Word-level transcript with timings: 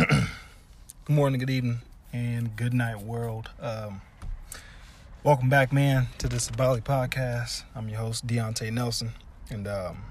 good 0.00 0.28
morning, 1.08 1.38
good 1.38 1.50
evening, 1.50 1.80
and 2.10 2.56
good 2.56 2.72
night, 2.72 3.02
world. 3.02 3.50
Um, 3.60 4.00
welcome 5.22 5.50
back, 5.50 5.74
man, 5.74 6.06
to 6.16 6.26
the 6.26 6.36
Sabali 6.36 6.80
podcast. 6.80 7.64
I'm 7.74 7.86
your 7.90 7.98
host, 7.98 8.26
Deontay 8.26 8.72
Nelson, 8.72 9.10
and 9.50 9.68
um, 9.68 10.04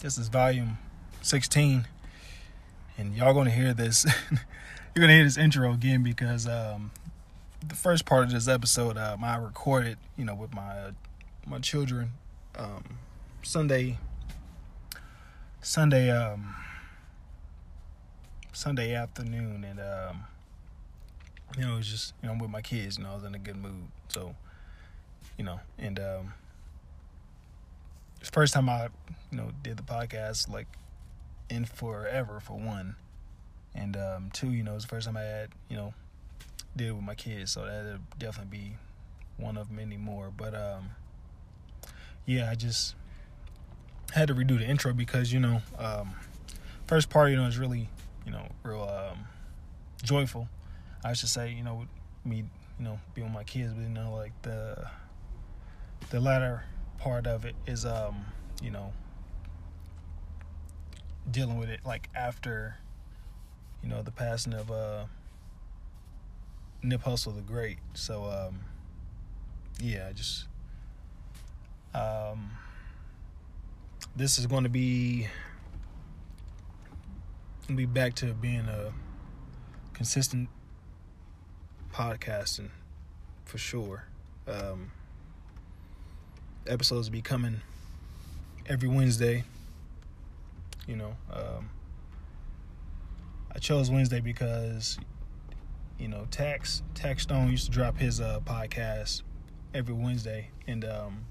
this 0.00 0.18
is 0.18 0.28
volume 0.28 0.76
16. 1.22 1.86
And 2.98 3.16
y'all 3.16 3.32
gonna 3.32 3.50
hear 3.50 3.72
this. 3.72 4.04
You're 4.30 5.00
gonna 5.00 5.14
hear 5.14 5.24
this 5.24 5.38
intro 5.38 5.72
again 5.72 6.02
because 6.02 6.46
um, 6.46 6.90
the 7.66 7.74
first 7.74 8.04
part 8.04 8.24
of 8.24 8.32
this 8.32 8.48
episode, 8.48 8.98
um, 8.98 9.24
I 9.24 9.38
recorded, 9.38 9.96
you 10.18 10.26
know, 10.26 10.34
with 10.34 10.52
my 10.52 10.78
uh, 10.78 10.90
my 11.46 11.58
children 11.58 12.12
um, 12.58 12.98
Sunday. 13.42 13.96
Sunday. 15.62 16.10
Um, 16.10 16.54
Sunday 18.58 18.92
afternoon, 18.92 19.62
and 19.62 19.78
um, 19.78 20.24
you 21.56 21.64
know, 21.64 21.74
it 21.74 21.76
was 21.76 21.86
just 21.86 22.12
you 22.20 22.28
know 22.28 22.36
with 22.40 22.50
my 22.50 22.60
kids. 22.60 22.96
and 22.98 23.06
I 23.06 23.14
was 23.14 23.22
in 23.22 23.32
a 23.32 23.38
good 23.38 23.54
mood, 23.54 23.86
so 24.08 24.34
you 25.36 25.44
know, 25.44 25.60
and 25.78 26.00
um, 26.00 26.34
first 28.20 28.54
time 28.54 28.68
I 28.68 28.88
you 29.30 29.38
know 29.38 29.52
did 29.62 29.76
the 29.76 29.84
podcast 29.84 30.52
like 30.52 30.66
in 31.48 31.66
forever 31.66 32.40
for 32.40 32.54
one, 32.54 32.96
and 33.76 33.96
um, 33.96 34.30
two, 34.32 34.50
you 34.50 34.64
know, 34.64 34.74
it's 34.74 34.82
the 34.82 34.88
first 34.88 35.06
time 35.06 35.16
I 35.16 35.22
had 35.22 35.50
you 35.68 35.76
know 35.76 35.94
did 36.74 36.88
it 36.88 36.92
with 36.96 37.04
my 37.04 37.14
kids, 37.14 37.52
so 37.52 37.64
that'd 37.64 38.00
definitely 38.18 38.58
be 38.58 38.76
one 39.36 39.56
of 39.56 39.70
many 39.70 39.96
more. 39.96 40.32
But 40.36 40.56
um, 40.56 40.90
yeah, 42.26 42.50
I 42.50 42.56
just 42.56 42.96
had 44.14 44.26
to 44.26 44.34
redo 44.34 44.58
the 44.58 44.66
intro 44.66 44.92
because 44.92 45.32
you 45.32 45.38
know 45.38 45.62
um, 45.78 46.14
first 46.88 47.08
part 47.08 47.30
you 47.30 47.36
know 47.36 47.46
is 47.46 47.56
really 47.56 47.88
you 48.28 48.34
know, 48.34 48.46
real 48.62 48.82
um, 48.82 49.24
joyful. 50.02 50.48
I 51.02 51.14
should 51.14 51.30
say, 51.30 51.50
you 51.50 51.64
know, 51.64 51.86
me, 52.26 52.44
you 52.78 52.84
know, 52.84 53.00
being 53.14 53.28
with 53.28 53.34
my 53.34 53.44
kids, 53.44 53.72
but 53.72 53.82
you 53.82 53.88
know, 53.88 54.14
like 54.14 54.32
the 54.42 54.86
the 56.10 56.20
latter 56.20 56.64
part 56.98 57.26
of 57.26 57.46
it 57.46 57.54
is, 57.66 57.86
um, 57.86 58.26
you 58.62 58.70
know, 58.70 58.92
dealing 61.30 61.56
with 61.56 61.70
it 61.70 61.80
like 61.86 62.10
after, 62.14 62.76
you 63.82 63.88
know, 63.88 64.02
the 64.02 64.10
passing 64.10 64.52
of 64.52 64.70
uh, 64.70 65.04
Nip 66.82 67.02
Hussle 67.02 67.34
the 67.34 67.40
Great. 67.40 67.78
So, 67.94 68.24
um, 68.26 68.60
yeah, 69.80 70.12
just 70.12 70.44
um, 71.94 72.50
this 74.14 74.38
is 74.38 74.46
going 74.46 74.64
to 74.64 74.70
be 74.70 75.28
be 77.76 77.84
back 77.84 78.14
to 78.14 78.32
being 78.32 78.66
a 78.66 78.92
consistent 79.92 80.48
podcasting 81.92 82.70
for 83.44 83.58
sure. 83.58 84.04
Um, 84.46 84.90
episodes 86.66 87.08
will 87.08 87.12
be 87.12 87.22
coming 87.22 87.60
every 88.66 88.88
Wednesday. 88.88 89.44
You 90.86 90.96
know, 90.96 91.16
um, 91.30 91.68
I 93.54 93.58
chose 93.58 93.90
Wednesday 93.90 94.20
because 94.20 94.98
you 95.98 96.08
know 96.08 96.26
Tax 96.30 96.82
Taxstone 96.94 97.50
used 97.50 97.66
to 97.66 97.70
drop 97.70 97.98
his 97.98 98.20
uh, 98.20 98.40
podcast 98.46 99.22
every 99.74 99.94
Wednesday, 99.94 100.48
and 100.66 100.86
um, 100.86 101.26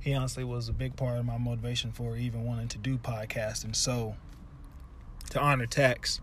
he 0.00 0.14
honestly 0.14 0.42
was 0.42 0.68
a 0.68 0.72
big 0.72 0.96
part 0.96 1.16
of 1.18 1.24
my 1.24 1.38
motivation 1.38 1.92
for 1.92 2.16
even 2.16 2.44
wanting 2.44 2.68
to 2.68 2.78
do 2.78 2.98
podcasting. 2.98 3.76
So 3.76 4.16
to 5.34 5.40
honor 5.40 5.66
tax, 5.66 6.20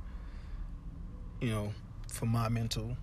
you 1.41 1.49
know, 1.49 1.73
for 2.07 2.25
my 2.25 2.47
mental 2.47 2.95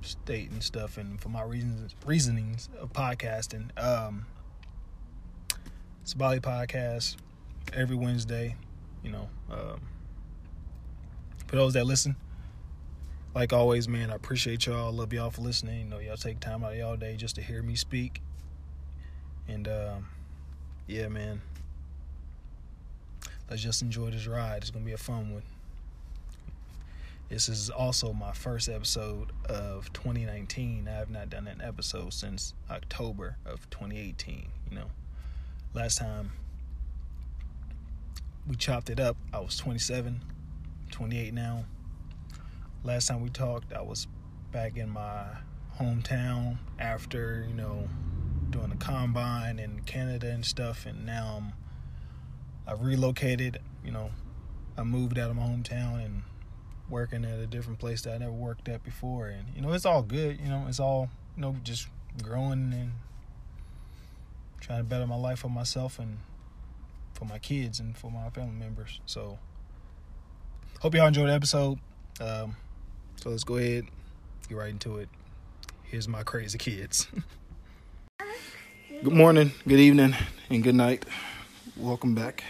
state 0.00 0.50
and 0.50 0.62
stuff, 0.62 0.96
and 0.96 1.20
for 1.20 1.28
my 1.28 1.42
reasons 1.42 1.94
reasonings 2.06 2.70
of 2.80 2.92
podcasting. 2.92 3.70
Um, 3.78 4.26
it's 6.02 6.14
a 6.14 6.16
Bali 6.16 6.40
podcast 6.40 7.16
every 7.74 7.96
Wednesday. 7.96 8.56
You 9.02 9.12
know, 9.12 9.28
um, 9.50 9.80
for 11.46 11.56
those 11.56 11.74
that 11.74 11.84
listen, 11.84 12.16
like 13.34 13.52
always, 13.52 13.86
man, 13.86 14.10
I 14.10 14.14
appreciate 14.14 14.64
y'all. 14.64 14.92
Love 14.92 15.12
y'all 15.12 15.30
for 15.30 15.42
listening. 15.42 15.80
You 15.80 15.84
know, 15.84 15.98
y'all 15.98 16.16
take 16.16 16.40
time 16.40 16.64
out 16.64 16.72
of 16.72 16.78
y'all 16.78 16.96
day 16.96 17.16
just 17.16 17.34
to 17.34 17.42
hear 17.42 17.62
me 17.62 17.74
speak. 17.76 18.22
And 19.46 19.68
um, 19.68 20.08
yeah, 20.86 21.08
man 21.08 21.42
let's 23.54 23.62
just 23.62 23.82
enjoy 23.82 24.10
this 24.10 24.26
ride. 24.26 24.62
It's 24.62 24.70
gonna 24.70 24.84
be 24.84 24.94
a 24.94 24.98
fun 24.98 25.32
one. 25.32 25.44
This 27.28 27.48
is 27.48 27.70
also 27.70 28.12
my 28.12 28.32
first 28.32 28.68
episode 28.68 29.30
of 29.48 29.92
2019. 29.92 30.88
I 30.88 30.90
have 30.90 31.08
not 31.08 31.30
done 31.30 31.46
an 31.46 31.60
episode 31.60 32.12
since 32.12 32.52
October 32.68 33.36
of 33.46 33.70
2018. 33.70 34.48
You 34.70 34.76
know, 34.76 34.86
last 35.72 35.98
time 35.98 36.32
we 38.48 38.56
chopped 38.56 38.90
it 38.90 38.98
up, 38.98 39.16
I 39.32 39.38
was 39.38 39.56
27, 39.56 40.20
28 40.90 41.32
now. 41.32 41.64
Last 42.82 43.06
time 43.06 43.22
we 43.22 43.28
talked, 43.28 43.72
I 43.72 43.82
was 43.82 44.08
back 44.50 44.76
in 44.76 44.90
my 44.90 45.26
hometown 45.78 46.58
after, 46.80 47.46
you 47.48 47.54
know, 47.54 47.88
doing 48.50 48.70
the 48.70 48.76
combine 48.78 49.60
in 49.60 49.82
Canada 49.82 50.32
and 50.32 50.44
stuff, 50.44 50.86
and 50.86 51.06
now 51.06 51.36
I'm 51.40 51.63
I've 52.66 52.82
relocated, 52.82 53.60
you 53.84 53.92
know, 53.92 54.10
I 54.76 54.82
moved 54.82 55.18
out 55.18 55.30
of 55.30 55.36
my 55.36 55.42
hometown 55.42 56.04
and 56.04 56.22
working 56.88 57.24
at 57.24 57.38
a 57.38 57.46
different 57.46 57.78
place 57.78 58.02
that 58.02 58.14
I 58.14 58.18
never 58.18 58.32
worked 58.32 58.68
at 58.68 58.82
before. 58.82 59.28
And, 59.28 59.46
you 59.54 59.60
know, 59.60 59.72
it's 59.72 59.86
all 59.86 60.02
good. 60.02 60.40
You 60.40 60.48
know, 60.48 60.64
it's 60.68 60.80
all, 60.80 61.10
you 61.36 61.42
know, 61.42 61.56
just 61.62 61.88
growing 62.22 62.72
and 62.72 62.92
trying 64.60 64.80
to 64.80 64.84
better 64.84 65.06
my 65.06 65.16
life 65.16 65.40
for 65.40 65.48
myself 65.48 65.98
and 65.98 66.18
for 67.12 67.26
my 67.26 67.38
kids 67.38 67.80
and 67.80 67.96
for 67.96 68.10
my 68.10 68.30
family 68.30 68.54
members. 68.54 69.00
So, 69.06 69.38
hope 70.80 70.94
y'all 70.94 71.06
enjoyed 71.06 71.28
the 71.28 71.34
episode. 71.34 71.78
Um, 72.20 72.56
so, 73.16 73.30
let's 73.30 73.44
go 73.44 73.56
ahead, 73.56 73.86
get 74.48 74.56
right 74.56 74.70
into 74.70 74.96
it. 74.96 75.08
Here's 75.82 76.08
my 76.08 76.22
crazy 76.22 76.58
kids. 76.58 77.06
good 79.02 79.12
morning, 79.12 79.52
good 79.68 79.80
evening, 79.80 80.14
and 80.48 80.62
good 80.62 80.74
night 80.74 81.04
welcome 81.76 82.14
back. 82.14 82.44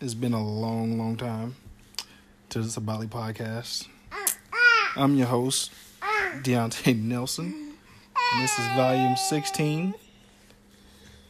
It's 0.00 0.14
been 0.14 0.32
a 0.32 0.44
long, 0.44 0.98
long 0.98 1.16
time 1.16 1.56
to 2.50 2.60
the 2.60 2.68
Sabali 2.68 3.08
podcast. 3.08 3.88
I'm 4.96 5.16
your 5.16 5.26
host, 5.26 5.72
Deontay 6.42 7.00
Nelson. 7.02 7.74
And 8.32 8.42
this 8.42 8.58
is 8.58 8.66
volume 8.76 9.16
16. 9.16 9.94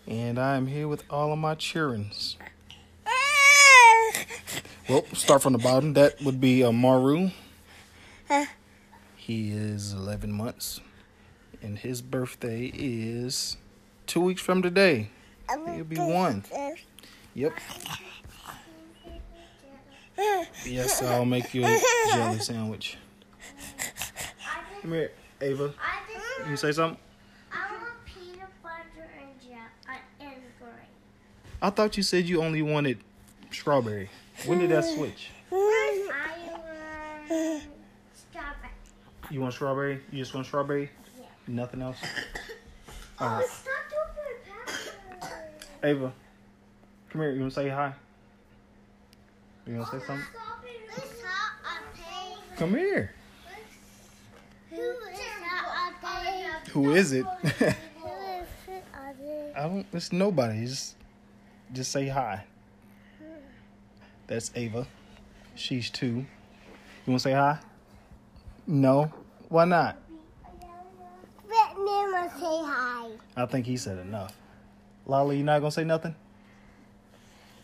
And 0.08 0.38
I'm 0.38 0.66
here 0.66 0.88
with 0.88 1.04
all 1.10 1.32
of 1.32 1.38
my 1.38 1.54
childrens. 1.54 2.36
Well, 4.88 5.04
start 5.14 5.42
from 5.42 5.52
the 5.52 5.58
bottom. 5.58 5.94
That 5.94 6.20
would 6.22 6.40
be 6.40 6.62
uh, 6.62 6.72
Maru. 6.72 7.30
He 9.16 9.50
is 9.50 9.92
11 9.92 10.30
months. 10.32 10.80
And 11.60 11.78
his 11.78 12.02
birthday 12.02 12.70
is 12.72 13.56
two 14.06 14.20
weeks 14.20 14.40
from 14.40 14.62
today. 14.62 15.10
He'll 15.74 15.84
be 15.84 15.96
one. 15.96 16.44
Yep. 17.36 17.52
Yes, 20.64 21.02
I'll 21.02 21.26
make 21.26 21.52
you 21.52 21.66
a 21.66 21.78
jelly 22.10 22.38
sandwich. 22.38 22.96
Come 24.80 24.92
here, 24.92 25.12
Ava. 25.42 25.74
You 26.48 26.56
say 26.56 26.72
something? 26.72 26.98
I 27.52 27.72
want 27.72 27.92
peanut 28.06 28.48
butter 28.62 29.06
and 29.20 29.28
jam 29.46 29.66
uh, 29.86 29.92
and 30.18 30.30
grape. 30.58 30.72
I 31.60 31.68
thought 31.68 31.98
you 31.98 32.02
said 32.02 32.24
you 32.24 32.42
only 32.42 32.62
wanted 32.62 33.00
strawberry. 33.50 34.08
When 34.46 34.58
did 34.58 34.70
that 34.70 34.84
switch? 34.84 35.28
I 35.52 36.06
want 36.50 37.62
strawberry. 38.14 38.72
You 39.30 39.40
want 39.42 39.52
strawberry? 39.52 40.00
You 40.10 40.18
just 40.20 40.34
want 40.34 40.46
strawberry? 40.46 40.88
Yeah. 41.18 41.26
Nothing 41.48 41.82
else? 41.82 41.98
Oh, 43.20 43.26
Alright. 43.26 43.46
stop 43.46 43.74
doing 43.90 44.14
my 45.20 45.20
pepper. 45.20 45.34
Ava, 45.84 46.12
come 47.10 47.20
here. 47.22 47.32
You 47.32 47.40
want 47.40 47.52
to 47.52 47.60
say 47.60 47.68
hi? 47.68 47.92
You 49.66 49.76
want 49.76 49.90
to 49.90 50.00
say 50.00 50.06
something? 50.06 50.26
Stop 50.32 50.64
it. 50.64 51.04
Stop 51.18 51.52
a 51.64 51.96
pig. 51.96 52.58
Come 52.58 52.70
here. 52.74 53.12
Who 54.70 54.80
is 54.80 54.92
a 55.42 56.06
pig? 56.06 56.70
Who 56.72 56.92
is 56.92 57.12
it? 57.12 57.24
Who 57.26 57.48
is 57.48 57.62
it? 58.68 58.84
I 59.56 59.62
don't. 59.62 59.86
It's 59.92 60.12
nobody. 60.12 60.66
Just, 60.66 60.96
just 61.72 61.90
say 61.90 62.08
hi. 62.08 62.44
That's 64.26 64.50
Ava. 64.54 64.86
She's 65.54 65.88
two. 65.90 66.06
You 66.06 67.12
want 67.12 67.20
to 67.22 67.28
say 67.28 67.32
hi? 67.32 67.58
No. 68.66 69.12
Why 69.48 69.64
not? 69.64 69.96
Let 71.48 71.76
Mama 71.78 72.30
say 72.34 72.62
hi. 72.64 73.10
I 73.36 73.46
think 73.46 73.66
he 73.66 73.76
said 73.76 73.98
enough. 73.98 74.36
Lolly, 75.06 75.38
you 75.38 75.44
not 75.44 75.60
gonna 75.60 75.70
say 75.70 75.84
nothing? 75.84 76.14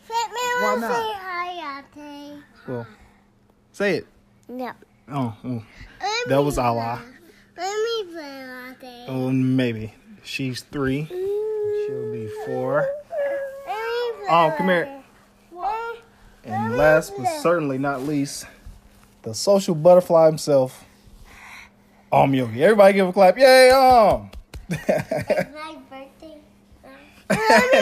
Why 0.07 0.75
not? 0.79 0.91
say 0.91 1.11
hi, 1.15 1.79
Ate. 1.79 2.43
Well, 2.67 2.87
say 3.71 3.97
it. 3.97 4.07
No. 4.47 4.71
Oh, 5.11 5.35
oh, 5.43 5.63
That 6.27 6.43
was 6.43 6.57
Allah. 6.57 7.01
play. 7.55 7.65
Let 7.65 8.07
me 8.07 8.13
play 8.13 8.47
latte. 8.47 9.05
oh, 9.07 9.31
maybe. 9.31 9.93
She's 10.23 10.61
three. 10.61 11.05
She'll 11.07 12.11
be 12.11 12.29
four. 12.45 12.81
Let 12.81 13.67
me 13.67 14.25
play 14.25 14.27
Oh, 14.29 14.53
come 14.57 14.67
here. 14.67 14.99
And 16.45 16.75
last 16.75 17.13
but 17.17 17.25
certainly 17.41 17.77
not 17.77 18.01
least, 18.03 18.45
the 19.21 19.33
social 19.33 19.75
butterfly 19.75 20.25
himself, 20.25 20.83
Om 22.11 22.33
Yogi. 22.33 22.61
Everybody 22.63 22.93
give 22.95 23.07
a 23.07 23.13
clap. 23.13 23.37
Yay, 23.37 23.71
Om! 23.71 24.29
It's 24.69 25.53
my 25.53 25.77
birthday. 25.89 26.37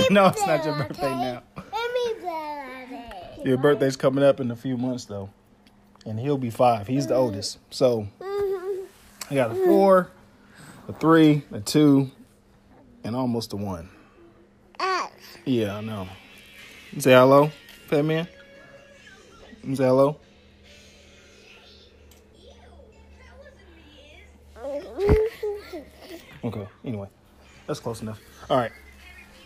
no, 0.14 0.28
it's 0.28 0.46
not 0.46 0.64
your 0.66 0.76
birthday 0.76 1.10
now. 1.10 1.42
Let 1.56 1.94
me 1.94 2.14
play 2.20 2.88
latte. 2.92 3.31
Your 3.44 3.58
birthday's 3.58 3.96
coming 3.96 4.24
up 4.24 4.40
in 4.40 4.52
a 4.52 4.56
few 4.56 4.78
months, 4.78 5.06
though. 5.06 5.30
And 6.06 6.20
he'll 6.20 6.38
be 6.38 6.50
five. 6.50 6.88
He's 6.88 7.08
the 7.08 7.16
oldest. 7.16 7.60
So 7.70 8.08
I 9.30 9.36
got 9.36 9.52
a 9.52 9.56
four, 9.56 10.12
a 10.88 10.94
three, 10.94 11.44
a 11.52 11.60
two, 11.60 12.12
and 13.04 13.16
almost 13.16 13.54
a 13.54 13.58
one. 13.58 13.90
Yeah, 15.46 15.78
I 15.78 15.82
know. 15.82 16.08
Say 17.00 17.12
hello, 17.14 17.52
Fat 17.88 18.06
Man. 18.06 18.28
Say 19.74 19.84
hello. 19.84 20.18
Okay, 26.44 26.68
anyway. 26.84 27.08
That's 27.68 27.80
close 27.80 28.02
enough. 28.02 28.20
All 28.50 28.58
right. 28.58 28.72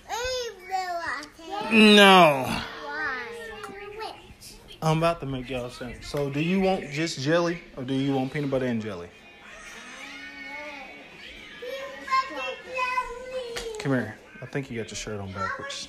Let 0.08 0.18
me 0.18 0.68
play 0.68 0.88
latte. 1.72 1.96
No. 1.96 2.62
I'm 4.86 5.00
about 5.00 5.20
to 5.22 5.26
make 5.26 5.50
y'all 5.50 5.72
sing. 5.72 5.96
So, 6.04 6.30
do 6.30 6.40
you 6.40 6.60
want 6.60 6.92
just 6.92 7.20
jelly 7.20 7.60
or 7.76 7.84
do 7.84 7.96
you 7.96 8.14
want 8.14 8.32
peanut 8.32 8.52
butter 8.52 8.68
and 8.68 8.80
jelly? 8.80 9.10
Come 13.80 13.94
here. 13.94 14.16
I 14.44 14.46
think 14.46 14.70
you 14.70 14.78
got 14.78 14.92
your 14.92 14.96
shirt 14.96 15.20
on 15.20 15.32
backwards. 15.32 15.88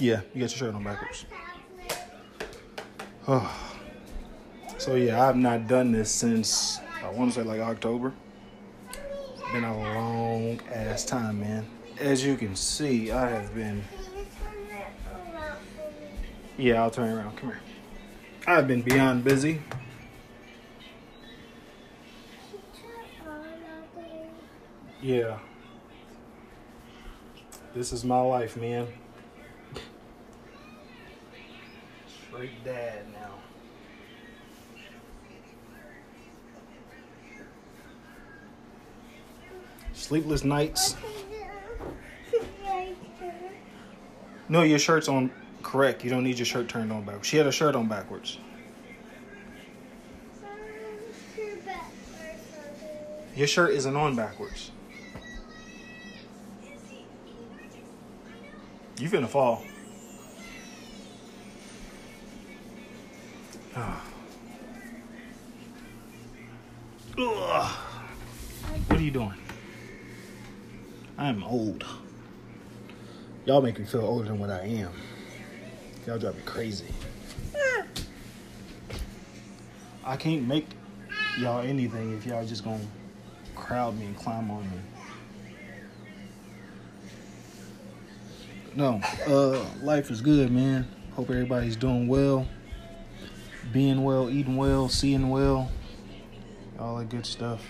Yeah, 0.00 0.22
you 0.32 0.40
got 0.40 0.48
your 0.48 0.48
shirt 0.48 0.74
on 0.74 0.82
backwards. 0.82 1.26
Oh. 3.28 3.58
So 4.78 4.96
yeah, 4.96 5.28
I've 5.28 5.36
not 5.36 5.68
done 5.68 5.92
this 5.92 6.10
since 6.10 6.80
I 7.04 7.10
want 7.10 7.32
to 7.32 7.40
say 7.40 7.46
like 7.46 7.60
October. 7.60 8.12
Been 9.52 9.62
a 9.62 9.78
long 9.78 10.60
ass 10.72 11.04
time, 11.04 11.38
man. 11.38 11.64
As 12.00 12.24
you 12.24 12.36
can 12.36 12.56
see, 12.56 13.12
I 13.12 13.28
have 13.28 13.54
been. 13.54 13.84
Yeah, 16.62 16.80
I'll 16.84 16.92
turn 16.92 17.18
around. 17.18 17.36
Come 17.38 17.48
here. 17.48 17.60
I've 18.46 18.68
been 18.68 18.82
beyond 18.82 19.24
busy. 19.24 19.60
Yeah. 25.02 25.40
This 27.74 27.92
is 27.92 28.04
my 28.04 28.20
life, 28.20 28.56
man. 28.56 28.86
Straight 32.28 32.64
dad 32.64 33.06
now. 33.12 33.34
Sleepless 39.94 40.44
nights. 40.44 40.94
No, 44.48 44.62
your 44.62 44.78
shirt's 44.78 45.08
on 45.08 45.32
correct. 45.72 46.04
You 46.04 46.10
don't 46.10 46.22
need 46.22 46.38
your 46.38 46.44
shirt 46.44 46.68
turned 46.68 46.92
on 46.92 47.02
backwards. 47.06 47.26
She 47.26 47.38
had 47.38 47.46
a 47.46 47.52
shirt 47.52 47.74
on 47.74 47.88
backwards. 47.88 48.36
Your 53.34 53.46
shirt 53.46 53.70
isn't 53.70 53.96
on 53.96 54.14
backwards. 54.14 54.70
You 58.98 59.08
finna 59.08 59.26
fall. 59.26 59.64
Ah. 63.74 64.04
Ugh. 67.18 67.76
What 68.88 69.00
are 69.00 69.02
you 69.02 69.10
doing? 69.10 69.32
I'm 71.16 71.42
old. 71.42 71.86
Y'all 73.46 73.62
make 73.62 73.78
me 73.78 73.86
feel 73.86 74.02
older 74.02 74.28
than 74.28 74.38
what 74.38 74.50
I 74.50 74.64
am. 74.66 74.92
Y'all 76.06 76.18
drive 76.18 76.34
me 76.34 76.42
crazy. 76.44 76.86
I 80.04 80.16
can't 80.16 80.42
make 80.42 80.66
y'all 81.38 81.60
anything 81.60 82.16
if 82.16 82.26
y'all 82.26 82.44
just 82.44 82.64
gonna 82.64 82.80
crowd 83.54 83.96
me 83.98 84.06
and 84.06 84.16
climb 84.16 84.50
on 84.50 84.62
me. 84.62 84.78
No, 88.74 89.00
uh, 89.28 89.64
life 89.82 90.10
is 90.10 90.20
good, 90.20 90.50
man. 90.50 90.88
Hope 91.12 91.30
everybody's 91.30 91.76
doing 91.76 92.08
well, 92.08 92.48
being 93.70 94.02
well, 94.02 94.28
eating 94.28 94.56
well, 94.56 94.88
seeing 94.88 95.28
well, 95.28 95.70
all 96.80 96.96
that 96.96 97.10
good 97.10 97.26
stuff. 97.26 97.64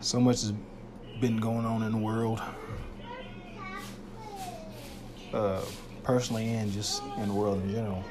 So 0.00 0.20
much 0.20 0.42
has 0.42 0.52
been 1.20 1.38
going 1.38 1.64
on 1.64 1.82
in 1.84 1.92
the 1.92 1.98
world, 1.98 2.42
uh, 5.34 5.60
personally 6.04 6.48
and 6.48 6.72
just 6.72 7.02
in 7.18 7.28
the 7.28 7.34
world 7.34 7.62
in 7.62 7.72
general. 7.72 8.04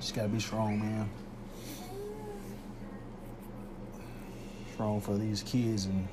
Just 0.00 0.14
gotta 0.14 0.28
be 0.28 0.40
strong, 0.40 0.78
man. 0.80 1.08
Strong 4.72 5.00
for 5.00 5.16
these 5.16 5.42
kids 5.42 5.86
and 5.86 6.08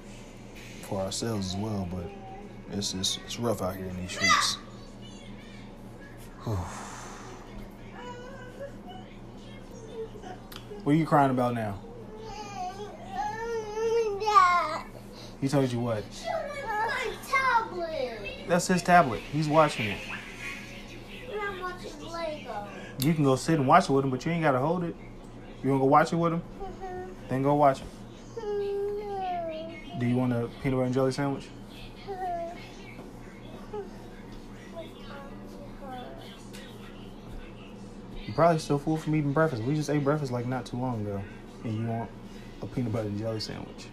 for 0.81 0.99
ourselves 1.01 1.53
as 1.53 1.57
well, 1.59 1.87
but 1.91 2.11
it's 2.77 2.93
it's, 2.93 3.17
it's 3.25 3.39
rough 3.39 3.61
out 3.61 3.75
here 3.75 3.85
in 3.85 3.97
these 3.97 4.11
streets. 4.11 4.57
what 10.83 10.91
are 10.91 10.95
you 10.95 11.05
crying 11.05 11.31
about 11.31 11.53
now? 11.53 11.79
He 15.41 15.47
told 15.47 15.71
you 15.71 15.79
what? 15.79 16.03
That's 18.47 18.67
his 18.67 18.83
tablet. 18.83 19.21
He's 19.31 19.47
watching 19.47 19.87
it. 19.87 19.99
You 22.99 23.13
can 23.13 23.23
go 23.23 23.35
sit 23.35 23.59
and 23.59 23.67
watch 23.67 23.89
it 23.89 23.93
with 23.93 24.05
him, 24.05 24.11
but 24.11 24.25
you 24.25 24.31
ain't 24.31 24.43
gotta 24.43 24.59
hold 24.59 24.83
it. 24.83 24.95
You 25.63 25.69
wanna 25.69 25.81
go 25.81 25.87
watch 25.87 26.13
it 26.13 26.15
with 26.15 26.33
him? 26.33 26.41
Then 27.27 27.43
go 27.43 27.55
watch 27.55 27.81
it. 27.81 27.87
Do 29.99 30.05
you 30.05 30.15
want 30.15 30.33
a 30.33 30.49
peanut 30.61 30.77
butter 30.77 30.83
and 30.83 30.93
jelly 30.93 31.11
sandwich? 31.11 31.47
You're 38.25 38.35
probably 38.35 38.59
still 38.59 38.79
full 38.79 38.97
from 38.97 39.15
eating 39.15 39.33
breakfast. 39.33 39.63
We 39.63 39.75
just 39.75 39.89
ate 39.89 40.03
breakfast 40.03 40.31
like 40.31 40.45
not 40.45 40.65
too 40.65 40.77
long 40.77 41.01
ago. 41.01 41.21
And 41.63 41.77
you 41.77 41.87
want 41.87 42.09
a 42.61 42.65
peanut 42.65 42.91
butter 42.91 43.07
and 43.07 43.17
jelly 43.17 43.39
sandwich. 43.39 43.87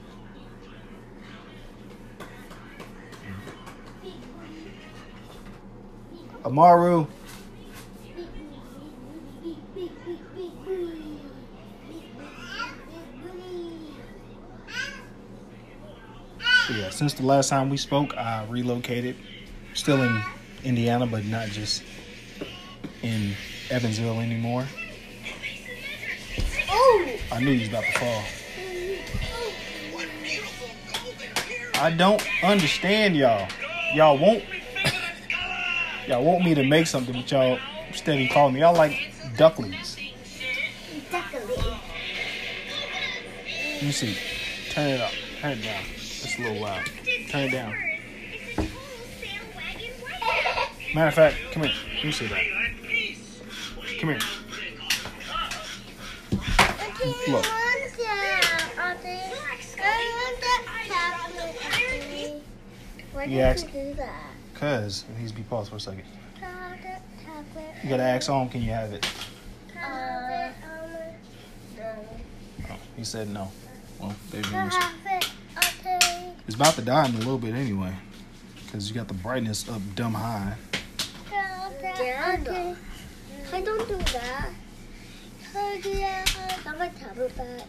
Amaru. 6.44 7.06
So 16.66 16.74
yeah, 16.74 16.90
since 16.90 17.14
the 17.14 17.24
last 17.24 17.48
time 17.48 17.70
we 17.70 17.76
spoke, 17.76 18.16
I 18.16 18.44
relocated. 18.48 19.16
Still 19.74 20.02
in 20.02 20.22
Indiana, 20.64 21.06
but 21.06 21.24
not 21.24 21.48
just 21.48 21.82
in 23.02 23.34
Evansville 23.70 24.20
anymore. 24.20 24.66
Oh. 26.68 27.16
I 27.32 27.40
knew 27.40 27.52
he 27.52 27.60
was 27.60 27.68
about 27.68 27.84
to 27.84 27.92
fall. 27.98 28.22
I 31.82 31.90
don't 31.90 32.22
understand 32.44 33.16
y'all. 33.16 33.48
Y'all 33.94 34.16
won't 34.16 34.44
y'all 36.06 36.24
want 36.24 36.44
me 36.44 36.54
to 36.54 36.64
make 36.64 36.86
something, 36.86 37.14
but 37.14 37.30
y'all 37.30 37.58
steady 37.92 38.28
calling 38.28 38.54
me. 38.54 38.60
Y'all 38.60 38.74
like 38.74 39.12
ducklings. 39.36 39.98
Let 41.12 41.22
me 43.82 43.92
see. 43.92 44.16
Turn 44.70 44.88
it 44.88 45.00
up. 45.00 45.12
Turn 45.40 45.58
it 45.58 45.62
down. 45.62 45.82
It's 45.94 46.38
a 46.38 46.42
little 46.42 46.62
loud. 46.62 46.84
Turn 47.28 47.48
it 47.48 47.52
down. 47.52 47.74
Matter 50.94 51.08
of 51.08 51.14
fact, 51.14 51.36
come 51.52 51.62
here. 51.64 51.72
Let 51.96 52.04
me 52.04 52.12
see 52.12 52.26
that. 52.26 52.44
Come 53.98 54.10
here. 54.10 54.18
Look. 57.28 57.46
Why 63.12 63.26
You 64.62 64.68
did 64.68 64.84
asked- 64.84 65.04
you 65.08 65.08
do 65.08 65.12
that? 65.12 65.12
Cause 65.12 65.16
it 65.16 65.18
needs 65.20 65.30
to 65.32 65.36
be 65.36 65.42
paused 65.44 65.70
for 65.70 65.76
a 65.76 65.80
second. 65.80 66.04
Chocolate, 66.40 67.02
chocolate. 67.24 67.74
You 67.82 67.88
gotta 67.90 68.02
ask 68.04 68.28
home, 68.28 68.48
can 68.48 68.62
you 68.62 68.70
have 68.70 68.92
it? 68.92 69.06
Chocolate, 69.74 70.54
no. 71.76 71.94
Oh, 72.70 72.76
he 72.96 73.04
said 73.04 73.28
no. 73.30 73.50
Well, 73.98 74.14
there's 74.30 74.44
To 74.46 74.50
your 74.52 74.60
answer. 74.60 74.78
have 74.80 74.94
it, 75.22 75.30
okay. 75.58 76.32
It's 76.46 76.54
about 76.56 76.74
to 76.74 76.82
die 76.82 77.06
in 77.08 77.14
a 77.14 77.18
little 77.18 77.38
bit 77.38 77.54
anyway. 77.54 77.92
Cause 78.72 78.88
you 78.88 78.94
got 78.94 79.08
the 79.08 79.14
brightness 79.14 79.68
up 79.68 79.82
dumb 79.94 80.14
high. 80.14 80.54
Dad. 81.80 82.40
okay. 82.48 82.74
I 83.52 83.60
don't 83.60 83.86
do 83.88 83.96
that. 83.98 84.50
Chocolate, 85.52 86.64
Got 86.64 86.78
my 86.78 86.88
tablet 86.88 87.36
back. 87.36 87.66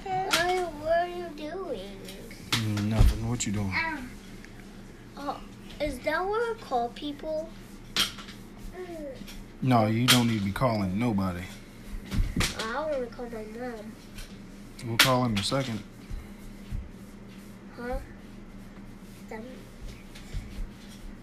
okay. 0.00 0.26
Why, 0.30 0.64
what 0.82 0.98
are 0.98 1.06
you 1.08 1.28
doing? 1.36 1.96
Mm, 2.50 2.84
nothing. 2.88 3.28
What 3.30 3.46
you 3.46 3.52
doing? 3.52 3.72
Oh, 5.18 5.40
is 5.80 5.98
that 6.00 6.24
what 6.24 6.40
I 6.40 6.54
call 6.60 6.90
people? 6.90 7.48
No, 9.62 9.86
you 9.86 10.06
don't 10.06 10.28
need 10.28 10.40
to 10.40 10.44
be 10.44 10.52
calling 10.52 10.98
nobody. 10.98 11.42
I 12.60 12.80
want 12.80 12.92
to 12.98 13.06
call 13.06 13.26
my 13.26 13.44
mom. 13.58 13.92
We'll 14.86 14.98
call 14.98 15.24
him 15.24 15.32
in 15.32 15.38
a 15.38 15.42
second. 15.42 15.82
Huh? 17.76 17.96
Then, 19.28 19.44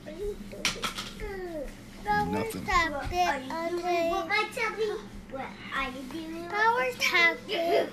what 0.03 0.15
are 0.15 0.17
you 0.17 0.35
doing? 0.50 2.33
Nothing. 2.33 2.65
Chocolate, 2.65 3.03
okay. 3.05 4.09
my 4.27 4.45
tablet? 4.53 5.00
What 5.31 5.45
are 5.75 5.89
you 5.89 6.03
doing? 6.12 6.50
Power 6.50 6.91
chocolate. 7.00 7.89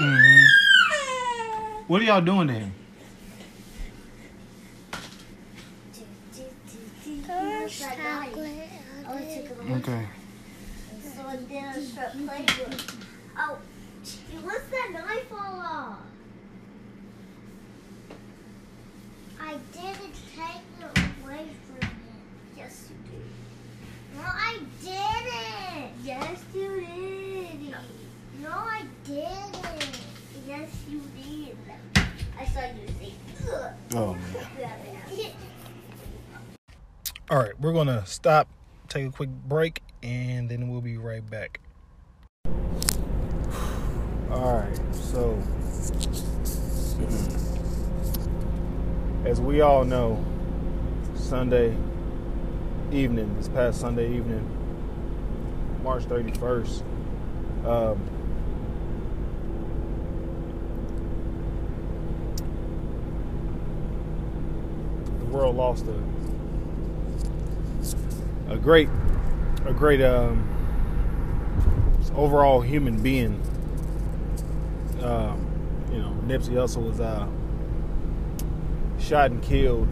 Mm-hmm. 0.00 0.44
What 1.86 2.00
are 2.02 2.04
y'all 2.04 2.20
doing 2.20 2.48
to 2.48 2.54
Chocolate, 7.68 8.68
Oh, 9.06 9.14
okay. 9.14 9.24
it's 9.24 9.36
a 9.50 9.54
good 9.54 9.68
one. 9.68 9.80
Okay. 9.80 10.04
So 11.02 11.38
then 11.48 11.64
I 11.68 11.80
start 11.82 12.12
playing 12.12 12.46
with 12.46 13.06
Oh, 13.38 13.58
what's 14.42 14.68
that 14.70 14.90
knife 14.92 15.28
fall 15.28 15.60
off? 15.60 15.98
I 19.40 19.56
didn't 19.72 20.14
take 20.34 20.62
it 20.80 20.98
away 21.24 21.46
from 21.66 21.88
him. 21.88 21.96
Yes, 22.56 22.88
you 22.90 22.96
did. 23.10 24.16
No, 24.16 24.22
I 24.24 24.58
didn't. 24.82 26.04
Yes, 26.04 26.42
you 26.54 26.80
did. 26.80 27.74
No, 28.42 28.50
I 28.50 28.82
didn't. 29.04 30.00
Yes, 30.46 30.70
you 30.90 31.02
did. 31.16 31.56
I 32.38 32.44
saw 32.46 32.60
you 32.60 32.88
say, 32.98 33.12
ugh. 33.52 33.72
Oh 33.94 34.14
man. 34.14 35.32
All 37.30 37.36
right, 37.36 37.52
we're 37.60 37.74
gonna 37.74 38.06
stop, 38.06 38.48
take 38.88 39.06
a 39.06 39.10
quick 39.10 39.28
break, 39.28 39.82
and 40.02 40.48
then 40.48 40.70
we'll 40.70 40.80
be 40.80 40.96
right 40.96 41.28
back. 41.28 41.60
All 44.30 44.60
right, 44.60 44.94
so 44.94 45.38
as 49.26 49.42
we 49.42 49.60
all 49.60 49.84
know, 49.84 50.24
Sunday 51.16 51.76
evening, 52.90 53.36
this 53.36 53.48
past 53.48 53.78
Sunday 53.78 54.10
evening, 54.16 54.48
March 55.82 56.04
31st, 56.04 56.80
um, 57.66 58.00
the 65.18 65.26
world 65.26 65.56
lost 65.56 65.84
a 65.88 66.17
a 68.48 68.56
great 68.56 68.88
a 69.66 69.72
great 69.72 70.00
um, 70.00 70.44
overall 72.14 72.60
human 72.60 73.02
being. 73.02 73.40
Um, 75.02 75.46
you 75.92 75.98
know, 75.98 76.10
Nipsey 76.26 76.52
Hussle 76.52 76.88
was 76.88 77.00
uh, 77.00 77.26
shot 78.98 79.30
and 79.30 79.42
killed 79.42 79.88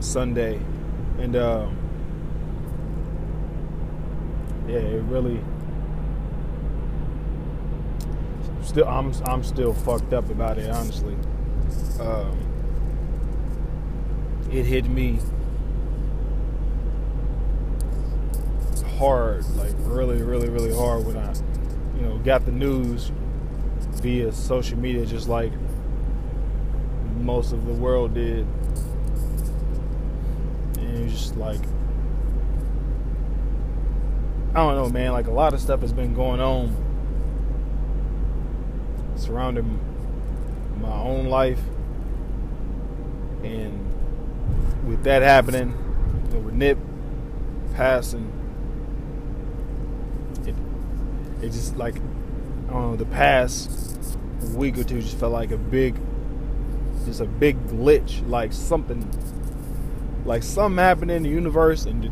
Sunday, 0.00 0.60
and 1.18 1.36
um, 1.36 1.76
yeah, 4.68 4.78
it 4.78 5.02
really. 5.04 5.40
Still, 8.62 8.88
I'm 8.88 9.12
I'm 9.24 9.44
still 9.44 9.72
fucked 9.72 10.12
up 10.12 10.28
about 10.28 10.58
it, 10.58 10.68
honestly. 10.68 11.16
Um, 12.00 12.38
it 14.50 14.64
hit 14.64 14.86
me 14.86 15.18
hard, 18.96 19.44
like 19.56 19.74
really, 19.78 20.22
really, 20.22 20.48
really 20.48 20.74
hard 20.74 21.04
when 21.06 21.16
I, 21.16 21.32
you 21.96 22.02
know, 22.02 22.18
got 22.18 22.44
the 22.44 22.52
news 22.52 23.12
via 24.02 24.32
social 24.32 24.78
media, 24.78 25.04
just 25.06 25.28
like 25.28 25.52
most 27.20 27.52
of 27.52 27.66
the 27.66 27.72
world 27.72 28.14
did. 28.14 28.46
And 30.78 30.98
it 30.98 31.02
was 31.04 31.12
just 31.12 31.36
like, 31.36 31.60
I 34.54 34.60
don't 34.60 34.74
know, 34.76 34.88
man. 34.88 35.12
Like 35.12 35.26
a 35.26 35.32
lot 35.32 35.52
of 35.52 35.60
stuff 35.60 35.80
has 35.80 35.92
been 35.92 36.14
going 36.14 36.40
on 36.40 36.74
surrounding 39.16 39.80
my 40.80 40.92
own 40.92 41.26
life, 41.26 41.60
and 43.42 43.78
with 44.86 45.02
that 45.04 45.22
happening, 45.22 45.74
you 46.28 46.34
know, 46.34 46.40
with 46.40 46.54
Nip 46.54 46.78
passing 47.74 48.32
it 51.46 51.52
just 51.52 51.76
like 51.76 51.96
know 52.70 52.96
the 52.96 53.06
past 53.06 53.70
week 54.54 54.76
or 54.76 54.84
two 54.84 55.00
just 55.00 55.18
felt 55.18 55.32
like 55.32 55.50
a 55.50 55.56
big 55.56 55.96
just 57.04 57.20
a 57.20 57.26
big 57.26 57.56
glitch 57.68 58.28
like 58.28 58.52
something 58.52 59.08
like 60.24 60.42
something 60.42 60.78
happened 60.78 61.10
in 61.10 61.22
the 61.22 61.28
universe 61.28 61.86
and 61.86 62.10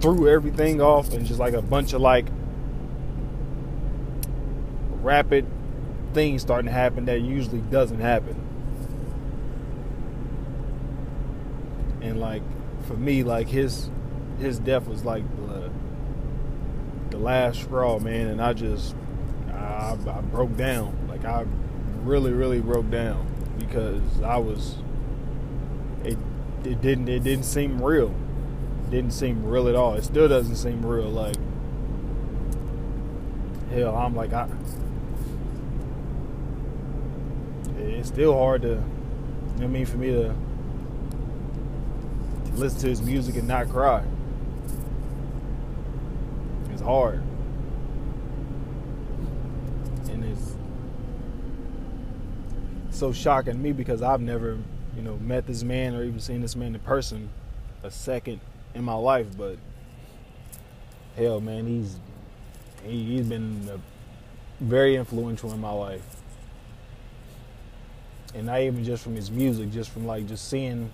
threw 0.00 0.28
everything 0.28 0.80
off 0.80 1.12
and 1.14 1.24
just 1.24 1.40
like 1.40 1.54
a 1.54 1.62
bunch 1.62 1.94
of 1.94 2.00
like 2.00 2.26
rapid 5.02 5.46
things 6.12 6.42
starting 6.42 6.66
to 6.66 6.72
happen 6.72 7.06
that 7.06 7.20
usually 7.20 7.60
doesn't 7.62 8.00
happen. 8.00 8.40
And 12.00 12.20
like 12.20 12.42
for 12.86 12.94
me 12.94 13.22
like 13.22 13.48
his 13.48 13.90
his 14.38 14.58
death 14.58 14.86
was 14.86 15.04
like 15.04 15.24
the 15.36 15.70
the 17.14 17.20
last 17.20 17.62
straw, 17.62 17.98
man, 18.00 18.26
and 18.26 18.42
I 18.42 18.52
just 18.52 18.94
I, 19.52 19.96
I 20.06 20.20
broke 20.20 20.56
down. 20.56 21.06
Like 21.08 21.24
I 21.24 21.46
really, 22.02 22.32
really 22.32 22.60
broke 22.60 22.90
down 22.90 23.26
because 23.58 24.20
I 24.22 24.36
was 24.36 24.76
it 26.04 26.18
it 26.64 26.80
didn't 26.80 27.08
it 27.08 27.22
didn't 27.22 27.44
seem 27.44 27.80
real. 27.80 28.12
It 28.84 28.90
didn't 28.90 29.12
seem 29.12 29.44
real 29.46 29.68
at 29.68 29.76
all. 29.76 29.94
It 29.94 30.04
still 30.04 30.28
doesn't 30.28 30.56
seem 30.56 30.84
real. 30.84 31.08
Like 31.08 31.36
hell, 33.70 33.94
I'm 33.96 34.16
like 34.16 34.32
I. 34.32 34.48
It's 37.78 38.08
still 38.08 38.32
hard 38.36 38.62
to, 38.62 38.68
you 38.68 38.74
know 38.74 38.82
what 39.54 39.64
I 39.64 39.66
mean, 39.68 39.86
for 39.86 39.98
me 39.98 40.08
to 40.08 40.34
listen 42.54 42.80
to 42.80 42.88
his 42.88 43.02
music 43.02 43.36
and 43.36 43.46
not 43.46 43.68
cry. 43.68 44.04
Hard. 46.84 47.22
And 50.10 50.22
it's 50.22 50.54
so 52.90 53.10
shocking 53.10 53.62
me 53.62 53.72
because 53.72 54.02
I've 54.02 54.20
never, 54.20 54.58
you 54.94 55.00
know, 55.02 55.16
met 55.16 55.46
this 55.46 55.62
man 55.62 55.94
or 55.94 56.04
even 56.04 56.20
seen 56.20 56.42
this 56.42 56.54
man 56.54 56.74
in 56.74 56.80
person 56.82 57.30
a 57.82 57.90
second 57.90 58.40
in 58.74 58.84
my 58.84 58.94
life, 58.94 59.26
but 59.34 59.56
hell 61.16 61.40
man, 61.40 61.66
he's 61.66 61.98
he, 62.82 63.16
he's 63.16 63.28
been 63.28 63.66
uh, 63.66 63.78
very 64.60 64.96
influential 64.96 65.52
in 65.54 65.60
my 65.60 65.72
life. 65.72 66.04
And 68.34 68.44
not 68.44 68.60
even 68.60 68.84
just 68.84 69.02
from 69.02 69.14
his 69.14 69.30
music, 69.30 69.70
just 69.70 69.88
from 69.88 70.06
like 70.06 70.26
just 70.26 70.50
seeing 70.50 70.90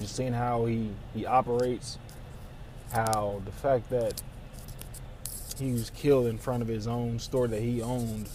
just 0.00 0.16
seeing 0.16 0.32
how 0.32 0.64
he 0.64 0.92
he 1.14 1.26
operates 1.26 1.98
how 2.92 3.42
the 3.44 3.52
fact 3.52 3.90
that 3.90 4.22
he 5.58 5.72
was 5.72 5.90
killed 5.90 6.26
in 6.26 6.38
front 6.38 6.62
of 6.62 6.68
his 6.68 6.86
own 6.86 7.18
store 7.18 7.48
that 7.48 7.60
he 7.60 7.82
owned 7.82 8.28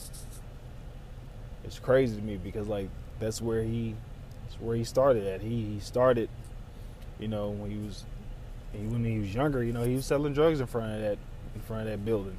is 1.65 1.79
crazy 1.79 2.15
to 2.15 2.22
me 2.22 2.38
because 2.38 2.67
like 2.67 2.89
that's 3.19 3.41
where 3.41 3.63
he 3.63 3.95
that's 4.43 4.60
where 4.62 4.75
he 4.75 4.83
started 4.83 5.25
at. 5.25 5.41
He 5.41 5.74
he 5.74 5.79
started, 5.79 6.29
you 7.19 7.27
know, 7.27 7.50
when 7.50 7.72
he 7.72 7.77
was 7.77 8.03
he, 8.72 8.79
when 8.79 9.05
he 9.05 9.19
was 9.19 9.33
younger, 9.33 9.63
you 9.63 9.74
know, 9.74 9.83
he 9.83 9.95
was 9.95 10.05
selling 10.05 10.33
drugs 10.33 10.60
in 10.60 10.67
front 10.67 10.93
of 10.93 11.01
that 11.01 11.17
in 11.55 11.62
front 11.62 11.83
of 11.83 11.88
that 11.89 12.05
building. 12.05 12.38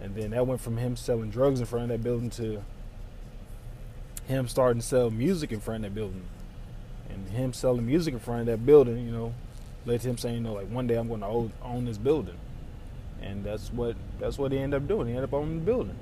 And 0.00 0.14
then 0.14 0.30
that 0.30 0.46
went 0.46 0.60
from 0.60 0.76
him 0.76 0.96
selling 0.96 1.30
drugs 1.30 1.60
in 1.60 1.66
front 1.66 1.84
of 1.84 1.88
that 1.90 2.02
building 2.02 2.30
to 2.30 2.62
him 4.26 4.48
starting 4.48 4.80
to 4.80 4.86
sell 4.86 5.10
music 5.10 5.52
in 5.52 5.60
front 5.60 5.84
of 5.84 5.94
that 5.94 5.94
building, 5.94 6.24
and 7.08 7.28
him 7.30 7.52
selling 7.52 7.86
music 7.86 8.14
in 8.14 8.20
front 8.20 8.40
of 8.40 8.46
that 8.46 8.66
building, 8.66 9.04
you 9.04 9.12
know, 9.12 9.34
led 9.86 10.00
to 10.00 10.08
him 10.08 10.18
saying, 10.18 10.36
you 10.36 10.40
know, 10.40 10.54
like 10.54 10.68
one 10.68 10.86
day 10.86 10.94
I'm 10.94 11.08
going 11.08 11.20
to 11.20 11.52
own, 11.62 11.84
this 11.84 11.98
building, 11.98 12.36
and 13.20 13.44
that's 13.44 13.72
what 13.72 13.96
that's 14.18 14.38
what 14.38 14.52
he 14.52 14.58
ended 14.58 14.82
up 14.82 14.88
doing. 14.88 15.08
He 15.08 15.12
ended 15.12 15.24
up 15.24 15.34
owning 15.34 15.60
the 15.60 15.64
building, 15.64 15.96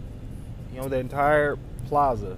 you 0.73 0.81
know, 0.81 0.89
the 0.89 0.99
entire 0.99 1.57
plaza, 1.87 2.37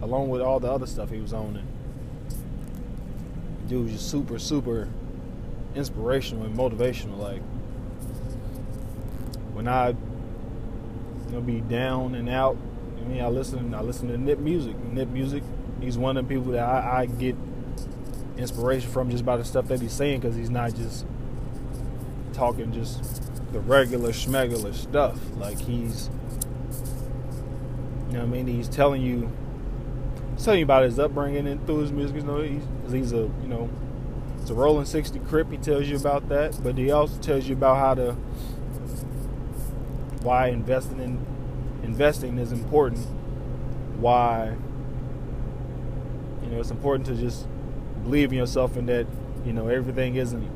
along 0.00 0.28
with 0.28 0.40
all 0.40 0.60
the 0.60 0.70
other 0.70 0.86
stuff 0.86 1.10
he 1.10 1.20
was 1.20 1.32
owning. 1.32 1.66
Dude 3.68 3.84
was 3.84 3.92
just 3.92 4.10
super, 4.10 4.38
super 4.38 4.88
inspirational 5.74 6.44
and 6.44 6.56
motivational. 6.56 7.18
Like 7.18 7.42
when 9.54 9.68
I 9.68 9.90
you 9.90 9.96
know 11.32 11.40
be 11.40 11.60
down 11.60 12.14
and 12.14 12.28
out, 12.28 12.56
I 12.98 13.08
mean 13.08 13.22
I 13.22 13.28
listen 13.28 13.74
I 13.74 13.80
listen 13.80 14.08
to 14.08 14.18
Nip 14.18 14.38
music. 14.38 14.76
Nip 14.84 15.08
music, 15.08 15.42
he's 15.80 15.98
one 15.98 16.16
of 16.16 16.28
the 16.28 16.34
people 16.34 16.52
that 16.52 16.62
I, 16.62 17.02
I 17.02 17.06
get 17.06 17.36
inspiration 18.36 18.90
from 18.90 19.10
just 19.10 19.24
by 19.24 19.36
the 19.36 19.44
stuff 19.44 19.68
that 19.68 19.80
he's 19.80 19.92
saying 19.92 20.20
because 20.20 20.36
he's 20.36 20.50
not 20.50 20.74
just 20.74 21.06
talking 22.32 22.72
just 22.72 23.22
the 23.52 23.60
regular 23.60 24.10
schmegular 24.10 24.74
stuff. 24.74 25.18
Like 25.36 25.58
he's 25.58 26.10
you 28.08 28.18
know 28.18 28.24
I 28.24 28.26
mean? 28.26 28.46
He's 28.46 28.68
telling 28.68 29.02
you 29.02 29.32
telling 30.42 30.58
you 30.58 30.64
about 30.64 30.82
his 30.82 30.98
upbringing 30.98 31.46
and 31.46 31.64
through 31.66 31.78
his 31.78 31.92
music. 31.92 32.16
You 32.16 32.22
know, 32.22 32.42
he's, 32.42 32.62
he's 32.90 33.12
a 33.12 33.30
you 33.42 33.48
know, 33.48 33.70
it's 34.40 34.50
a 34.50 34.54
rolling 34.54 34.86
sixty 34.86 35.18
crip. 35.18 35.50
He 35.50 35.56
tells 35.56 35.88
you 35.88 35.96
about 35.96 36.28
that, 36.28 36.62
but 36.62 36.76
he 36.76 36.90
also 36.90 37.18
tells 37.20 37.46
you 37.46 37.54
about 37.54 37.76
how 37.76 37.94
to 37.94 38.12
why 40.22 40.48
investing 40.48 41.00
in 41.00 41.24
investing 41.82 42.38
is 42.38 42.52
important. 42.52 43.06
Why 43.98 44.56
you 46.42 46.48
know 46.50 46.60
it's 46.60 46.70
important 46.70 47.06
to 47.06 47.14
just 47.14 47.46
believe 48.04 48.32
in 48.32 48.38
yourself 48.38 48.76
and 48.76 48.88
that 48.88 49.06
you 49.44 49.52
know 49.52 49.68
everything 49.68 50.16
isn't 50.16 50.50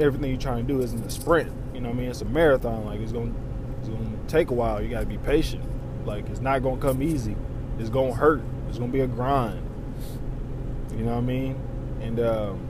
everything 0.00 0.30
you're 0.30 0.40
trying 0.40 0.66
to 0.66 0.72
do 0.72 0.80
isn't 0.80 1.04
a 1.04 1.10
sprint. 1.10 1.52
You 1.72 1.80
know 1.80 1.88
what 1.88 1.96
I 1.96 2.00
mean? 2.00 2.10
It's 2.10 2.22
a 2.22 2.26
marathon. 2.26 2.84
Like 2.84 3.00
it's 3.00 3.12
gonna 3.12 3.32
it's 3.80 3.88
gonna 3.88 4.16
take 4.28 4.50
a 4.50 4.54
while. 4.54 4.82
You 4.82 4.88
gotta 4.88 5.06
be 5.06 5.18
patient. 5.18 5.64
Like 6.06 6.28
it's 6.28 6.40
not 6.40 6.62
gonna 6.62 6.80
come 6.80 7.02
easy. 7.02 7.36
It's 7.78 7.90
gonna 7.90 8.14
hurt. 8.14 8.42
It's 8.68 8.78
gonna 8.78 8.92
be 8.92 9.00
a 9.00 9.06
grind. 9.06 9.62
You 10.92 11.04
know 11.04 11.12
what 11.12 11.18
I 11.18 11.22
mean? 11.22 11.56
And 12.00 12.20
um, 12.20 12.68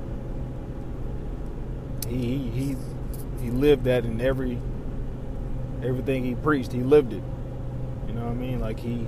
he 2.08 2.38
he 2.50 2.76
he 3.40 3.50
lived 3.50 3.84
that 3.84 4.04
in 4.04 4.20
every 4.20 4.58
everything 5.82 6.24
he 6.24 6.34
preached. 6.34 6.72
He 6.72 6.80
lived 6.80 7.12
it. 7.12 7.22
You 8.08 8.14
know 8.14 8.24
what 8.24 8.30
I 8.30 8.34
mean? 8.34 8.60
Like 8.60 8.78
he 8.80 9.06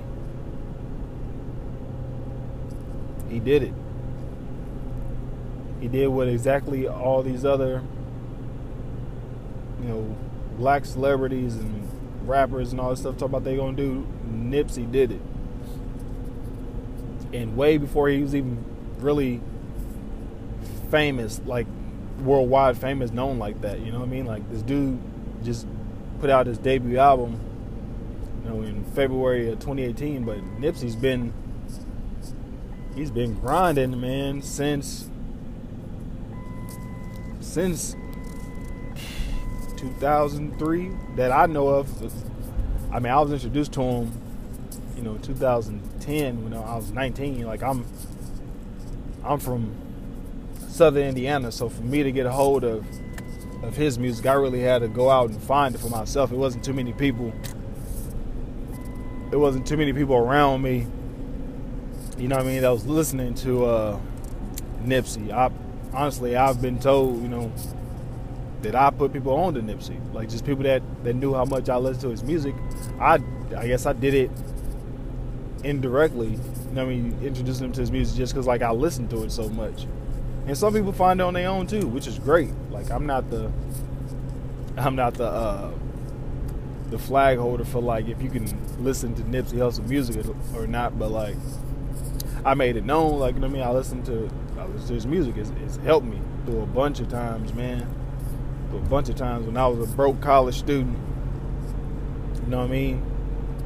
he 3.29 3.39
did 3.39 3.63
it. 3.63 3.73
He 5.79 5.87
did 5.87 6.07
what 6.07 6.27
exactly 6.27 6.87
all 6.87 7.21
these 7.21 7.45
other 7.45 7.83
you 9.81 9.87
know 9.87 10.15
black 10.57 10.85
celebrities 10.85 11.55
and 11.55 11.87
rappers 12.27 12.71
and 12.71 12.81
all 12.81 12.89
this 12.89 12.99
stuff 12.99 13.17
talk 13.17 13.29
about 13.29 13.43
they 13.43 13.55
gonna 13.55 13.77
do. 13.77 14.07
Nipsey 14.27 14.91
did 14.91 15.11
it, 15.11 15.21
and 17.33 17.55
way 17.55 17.77
before 17.77 18.09
he 18.09 18.21
was 18.21 18.35
even 18.35 18.63
really 18.99 19.41
famous, 20.89 21.39
like 21.45 21.67
worldwide 22.21 22.77
famous, 22.77 23.11
known 23.11 23.39
like 23.39 23.61
that. 23.61 23.79
You 23.79 23.91
know 23.91 23.99
what 23.99 24.07
I 24.07 24.11
mean? 24.11 24.25
Like 24.25 24.49
this 24.51 24.61
dude 24.61 24.99
just 25.43 25.67
put 26.19 26.29
out 26.29 26.47
his 26.47 26.57
debut 26.57 26.97
album, 26.97 27.39
you 28.43 28.49
know, 28.49 28.61
in 28.61 28.83
February 28.85 29.49
of 29.49 29.59
2018. 29.59 30.23
But 30.23 30.39
Nipsey's 30.59 30.95
been 30.95 31.33
he's 32.97 33.11
been 33.11 33.35
grinding, 33.35 33.99
man, 34.01 34.41
since 34.41 35.07
since 37.39 37.95
2003 39.77 40.91
that 41.15 41.31
I 41.31 41.45
know 41.45 41.67
of. 41.67 41.89
I 42.91 42.99
mean, 42.99 43.13
I 43.13 43.21
was 43.21 43.31
introduced 43.31 43.73
to 43.73 43.81
him, 43.81 44.11
you 44.95 45.03
know, 45.03 45.17
2010 45.19 46.43
when 46.43 46.53
I 46.53 46.75
was 46.75 46.91
19. 46.91 47.45
Like 47.45 47.61
I'm, 47.61 47.85
I'm 49.23 49.39
from 49.39 49.75
Southern 50.67 51.03
Indiana, 51.03 51.51
so 51.51 51.69
for 51.69 51.83
me 51.83 52.03
to 52.03 52.11
get 52.11 52.25
a 52.25 52.31
hold 52.31 52.63
of 52.63 52.85
of 53.63 53.75
his 53.75 53.97
music, 53.97 54.25
I 54.25 54.33
really 54.33 54.61
had 54.61 54.79
to 54.79 54.87
go 54.87 55.09
out 55.09 55.29
and 55.29 55.41
find 55.41 55.73
it 55.73 55.79
for 55.79 55.89
myself. 55.89 56.31
It 56.31 56.37
wasn't 56.37 56.63
too 56.63 56.73
many 56.73 56.93
people. 56.93 57.33
It 59.31 59.35
wasn't 59.35 59.67
too 59.67 59.77
many 59.77 59.93
people 59.93 60.15
around 60.15 60.61
me. 60.61 60.87
You 62.17 62.27
know 62.27 62.37
what 62.37 62.45
I 62.45 62.47
mean? 62.47 62.61
That 62.61 62.69
was 62.71 62.85
listening 62.85 63.35
to 63.35 63.65
uh, 63.65 63.99
Nipsey. 64.83 65.31
I 65.31 65.51
honestly, 65.93 66.35
I've 66.35 66.61
been 66.61 66.79
told, 66.79 67.21
you 67.21 67.27
know, 67.27 67.51
that 68.63 68.75
I 68.75 68.89
put 68.89 69.13
people 69.13 69.33
on 69.33 69.53
to 69.53 69.61
Nipsey, 69.61 69.97
like 70.13 70.29
just 70.29 70.45
people 70.45 70.63
that 70.63 70.81
that 71.03 71.13
knew 71.13 71.33
how 71.33 71.45
much 71.45 71.69
I 71.69 71.77
listened 71.77 72.01
to 72.01 72.09
his 72.09 72.23
music. 72.23 72.55
I 72.99 73.19
I 73.55 73.67
guess 73.67 73.85
I 73.85 73.93
did 73.93 74.15
it 74.15 74.31
indirectly. 75.63 76.29
You 76.29 76.73
know, 76.73 76.83
I 76.83 76.85
mean, 76.85 77.17
introducing 77.21 77.63
them 77.63 77.73
to 77.73 77.81
his 77.81 77.91
music 77.91 78.17
just 78.17 78.33
because 78.33 78.47
like 78.47 78.63
I 78.63 78.71
listened 78.71 79.11
to 79.11 79.23
it 79.23 79.31
so 79.31 79.47
much. 79.49 79.85
And 80.47 80.57
some 80.57 80.73
people 80.73 80.93
find 80.93 81.19
it 81.19 81.23
on 81.23 81.35
their 81.35 81.49
own 81.49 81.67
too, 81.67 81.85
which 81.87 82.07
is 82.07 82.17
great. 82.17 82.49
Like 82.71 82.89
I'm 82.89 83.05
not 83.05 83.29
the 83.29 83.51
I'm 84.75 84.95
not 84.95 85.13
the 85.13 85.27
uh 85.27 85.71
the 86.89 86.97
flag 86.97 87.37
holder 87.37 87.65
for 87.65 87.81
like 87.81 88.07
if 88.07 88.21
you 88.23 88.29
can 88.29 88.47
listen 88.83 89.13
to 89.15 89.21
Nipsey 89.23 89.57
Hussle 89.57 89.87
music 89.87 90.25
or 90.55 90.65
not, 90.65 90.97
but 90.97 91.11
like 91.11 91.35
I 92.45 92.53
made 92.53 92.77
it 92.77 92.85
known, 92.85 93.19
like 93.19 93.35
you 93.35 93.41
know 93.41 93.47
what 93.47 93.55
I 93.55 93.59
mean. 93.59 93.67
I 93.67 93.71
listened 93.71 94.05
to 94.05 94.29
I 94.57 94.65
to 94.87 94.93
his 94.93 95.05
music. 95.05 95.37
It's, 95.37 95.51
it's 95.63 95.77
helped 95.77 96.05
me 96.05 96.19
through 96.45 96.61
a 96.61 96.65
bunch 96.65 96.99
of 96.99 97.09
times, 97.09 97.53
man. 97.53 97.87
Through 98.69 98.79
a 98.79 98.83
bunch 98.83 99.09
of 99.09 99.15
times 99.15 99.45
when 99.45 99.57
I 99.57 99.67
was 99.67 99.87
a 99.87 99.95
broke 99.95 100.21
college 100.21 100.57
student. 100.57 100.97
You 102.43 102.51
know 102.51 102.59
what 102.59 102.65
I 102.65 102.67
mean? 102.67 103.03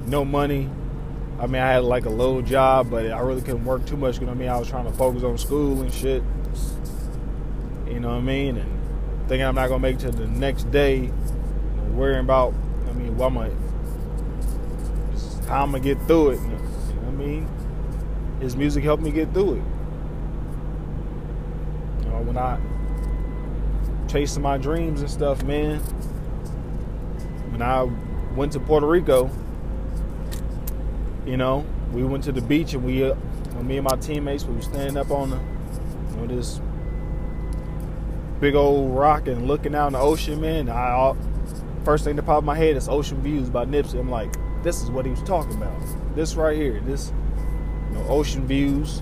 No 0.08 0.26
money. 0.26 0.70
I 1.40 1.48
mean, 1.48 1.62
I 1.62 1.72
had 1.72 1.84
like 1.84 2.06
a 2.06 2.10
little 2.10 2.42
job, 2.42 2.90
but 2.90 3.12
I 3.12 3.20
really 3.20 3.42
couldn't 3.42 3.66
work 3.66 3.86
too 3.86 3.98
much. 3.98 4.16
You 4.16 4.22
know 4.22 4.28
what 4.28 4.38
I 4.38 4.40
mean? 4.40 4.50
I 4.50 4.58
was 4.58 4.68
trying 4.68 4.86
to 4.86 4.94
focus 4.94 5.24
on 5.24 5.38
school 5.38 5.82
and 5.82 5.94
shit. 5.94 6.24
You 7.88 8.00
know 8.00 8.10
what 8.10 8.18
I 8.18 8.22
mean? 8.22 8.58
And 8.58 9.28
thinking 9.28 9.46
I'm 9.46 9.56
not 9.56 9.68
gonna 9.68 9.80
make 9.80 9.96
it 9.96 10.02
to 10.02 10.12
the 10.12 10.28
next 10.28 10.70
day, 10.72 10.96
you 10.98 11.08
know, 11.08 11.84
worrying 11.94 12.20
about. 12.20 12.54
I 12.90 12.94
mean, 12.94 13.16
what 13.18 13.28
am 13.28 13.38
I? 13.38 13.50
How 15.48 15.64
I'm 15.64 15.72
gonna 15.72 15.84
get 15.84 16.00
through 16.08 16.32
it? 16.32 16.42
You 16.42 16.48
know, 16.48 16.56
what 16.56 17.08
I 17.08 17.12
mean? 17.12 17.48
His 18.42 18.58
music 18.58 18.84
helped 18.84 19.04
me 19.04 19.12
get 19.12 19.34
through 19.34 19.54
it. 19.54 19.64
You 22.04 22.10
know, 22.10 22.22
when 22.24 22.38
I 22.38 22.60
chasing 24.12 24.44
my 24.44 24.58
dreams 24.58 25.00
and 25.00 25.10
stuff, 25.10 25.42
man. 25.44 25.80
When 27.52 27.62
I 27.62 27.84
went 28.36 28.52
to 28.54 28.60
Puerto 28.60 28.86
Rico, 28.86 29.30
you 31.26 31.38
know, 31.38 31.66
we 31.94 32.04
went 32.04 32.24
to 32.26 32.34
the 32.34 32.42
beach 32.42 32.74
and 32.74 32.84
we, 32.84 33.10
uh, 33.10 33.16
me 33.62 33.78
and 33.78 33.88
my 33.88 33.96
teammates, 33.96 34.44
we 34.44 34.56
were 34.56 34.62
standing 34.62 34.98
up 34.98 35.12
on 35.12 35.30
the, 35.30 35.38
you 35.38 36.18
know, 36.18 36.28
this 36.28 36.60
big 38.42 38.56
old 38.56 38.98
rock 38.98 39.28
and 39.28 39.48
looking 39.48 39.76
out 39.76 39.88
in 39.88 39.94
the 39.94 40.00
ocean, 40.00 40.42
man. 40.42 40.68
I 40.68 41.16
first 41.86 42.04
thing 42.04 42.16
that 42.18 42.24
popped 42.24 42.46
my 42.46 42.56
head 42.56 42.76
is 42.76 42.90
Ocean 42.90 43.22
Views 43.22 43.50
by 43.50 43.66
Nipsey. 43.66 44.00
I'm 44.00 44.10
like, 44.10 44.34
this 44.62 44.82
is 44.84 44.92
what 44.92 45.06
he 45.06 45.12
was 45.12 45.24
talking 45.24 45.54
about. 45.54 45.80
This 46.16 46.36
right 46.36 46.58
here, 46.58 46.82
this, 46.82 47.14
know, 47.92 48.06
ocean 48.08 48.48
views, 48.48 49.02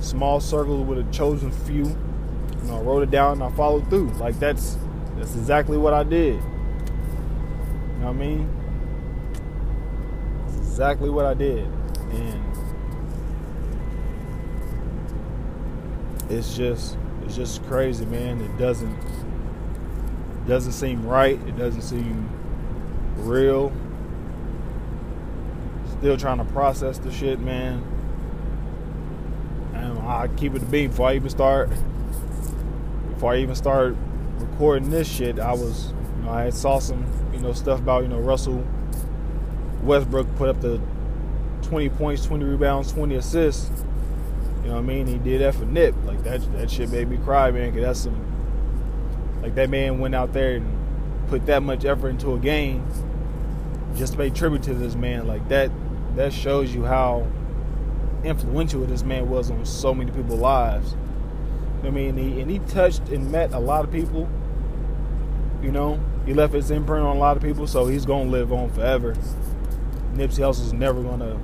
small 0.00 0.40
circles 0.40 0.86
with 0.86 0.98
a 0.98 1.10
chosen 1.12 1.50
few. 1.50 1.84
You 1.84 2.70
know, 2.70 2.78
I 2.78 2.80
wrote 2.80 3.02
it 3.02 3.10
down 3.10 3.32
and 3.34 3.42
I 3.42 3.50
followed 3.56 3.88
through. 3.90 4.10
Like 4.12 4.38
that's 4.38 4.76
that's 5.16 5.34
exactly 5.34 5.76
what 5.76 5.94
I 5.94 6.02
did. 6.02 6.34
You 6.34 6.40
know 8.00 8.06
what 8.06 8.08
I 8.08 8.12
mean? 8.12 8.48
That's 10.46 10.58
exactly 10.58 11.10
what 11.10 11.26
I 11.26 11.34
did. 11.34 11.66
And 12.10 12.44
it's 16.30 16.56
just 16.56 16.96
it's 17.24 17.36
just 17.36 17.62
crazy, 17.64 18.04
man. 18.06 18.40
It 18.40 18.56
doesn't 18.58 18.92
it 18.94 20.48
doesn't 20.48 20.72
seem 20.72 21.06
right. 21.06 21.40
It 21.46 21.56
doesn't 21.56 21.82
seem 21.82 22.28
real. 23.16 23.72
Still 25.98 26.16
trying 26.16 26.38
to 26.38 26.44
process 26.44 26.98
the 26.98 27.10
shit, 27.10 27.40
man. 27.40 27.82
I 30.14 30.28
keep 30.28 30.54
it 30.54 30.62
a 30.62 30.66
beat 30.66 30.88
before 30.88 31.08
I 31.08 31.14
even 31.16 31.30
start. 31.30 31.70
Before 33.10 33.32
I 33.32 33.38
even 33.38 33.54
start 33.54 33.96
recording 34.38 34.90
this 34.90 35.08
shit, 35.08 35.38
I 35.38 35.52
was, 35.52 35.92
you 36.16 36.24
know, 36.24 36.30
I 36.30 36.50
saw 36.50 36.78
some, 36.78 37.04
you 37.32 37.40
know, 37.40 37.52
stuff 37.52 37.80
about, 37.80 38.02
you 38.02 38.08
know, 38.08 38.18
Russell 38.18 38.64
Westbrook 39.82 40.34
put 40.36 40.48
up 40.48 40.60
the 40.60 40.80
20 41.62 41.88
points, 41.90 42.24
20 42.26 42.44
rebounds, 42.44 42.92
20 42.92 43.16
assists. 43.16 43.70
You 44.62 44.70
know 44.70 44.76
what 44.76 44.80
I 44.80 44.82
mean? 44.82 45.06
He 45.06 45.18
did 45.18 45.40
that 45.42 45.54
for 45.54 45.66
Nip. 45.66 45.94
Like 46.04 46.22
that 46.24 46.40
that 46.54 46.70
shit 46.70 46.90
made 46.90 47.08
me 47.08 47.18
cry, 47.18 47.50
man, 47.50 47.72
cause 47.72 47.82
that's 47.82 48.00
some 48.00 49.40
like 49.42 49.54
that 49.56 49.68
man 49.68 49.98
went 49.98 50.14
out 50.14 50.32
there 50.32 50.56
and 50.56 51.28
put 51.28 51.44
that 51.46 51.62
much 51.62 51.84
effort 51.84 52.08
into 52.08 52.32
a 52.32 52.38
game 52.38 52.86
just 53.94 54.12
to 54.14 54.18
pay 54.18 54.30
tribute 54.30 54.62
to 54.62 54.74
this 54.74 54.94
man. 54.94 55.26
Like 55.26 55.46
that 55.48 55.70
that 56.16 56.32
shows 56.32 56.74
you 56.74 56.84
how 56.84 57.26
influential 58.24 58.84
this 58.86 59.02
man 59.02 59.28
was 59.28 59.50
on 59.50 59.64
so 59.64 59.94
many 59.94 60.10
people's 60.10 60.40
lives. 60.40 60.94
I 61.82 61.90
mean, 61.90 62.16
he, 62.16 62.40
and 62.40 62.50
he 62.50 62.58
touched 62.60 63.08
and 63.10 63.30
met 63.30 63.52
a 63.52 63.58
lot 63.58 63.84
of 63.84 63.92
people. 63.92 64.28
You 65.62 65.70
know, 65.70 66.00
he 66.26 66.34
left 66.34 66.54
his 66.54 66.70
imprint 66.70 67.04
on 67.04 67.16
a 67.16 67.18
lot 67.18 67.36
of 67.36 67.42
people, 67.42 67.66
so 67.66 67.86
he's 67.86 68.06
gonna 68.06 68.30
live 68.30 68.52
on 68.52 68.70
forever. 68.70 69.14
Nipsey 70.14 70.44
Hussle's 70.44 70.72
never 70.72 71.02
gonna, 71.02 71.38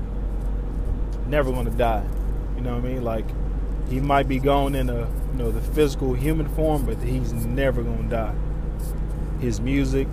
never 1.27 1.51
gonna 1.51 1.71
die. 1.71 2.05
You 2.57 2.63
know 2.63 2.77
what 2.77 2.85
I 2.85 2.89
mean? 2.89 3.03
Like, 3.03 3.27
he 3.89 4.01
might 4.01 4.29
be 4.29 4.39
gone 4.39 4.75
in 4.75 4.89
a, 4.89 5.01
you 5.01 5.35
know, 5.35 5.51
the 5.51 5.61
physical 5.61 6.15
human 6.15 6.49
form, 6.55 6.87
but 6.87 6.99
he's 6.99 7.33
never 7.33 7.83
gonna 7.83 8.09
die. 8.09 8.35
His 9.41 9.61
music, 9.61 10.09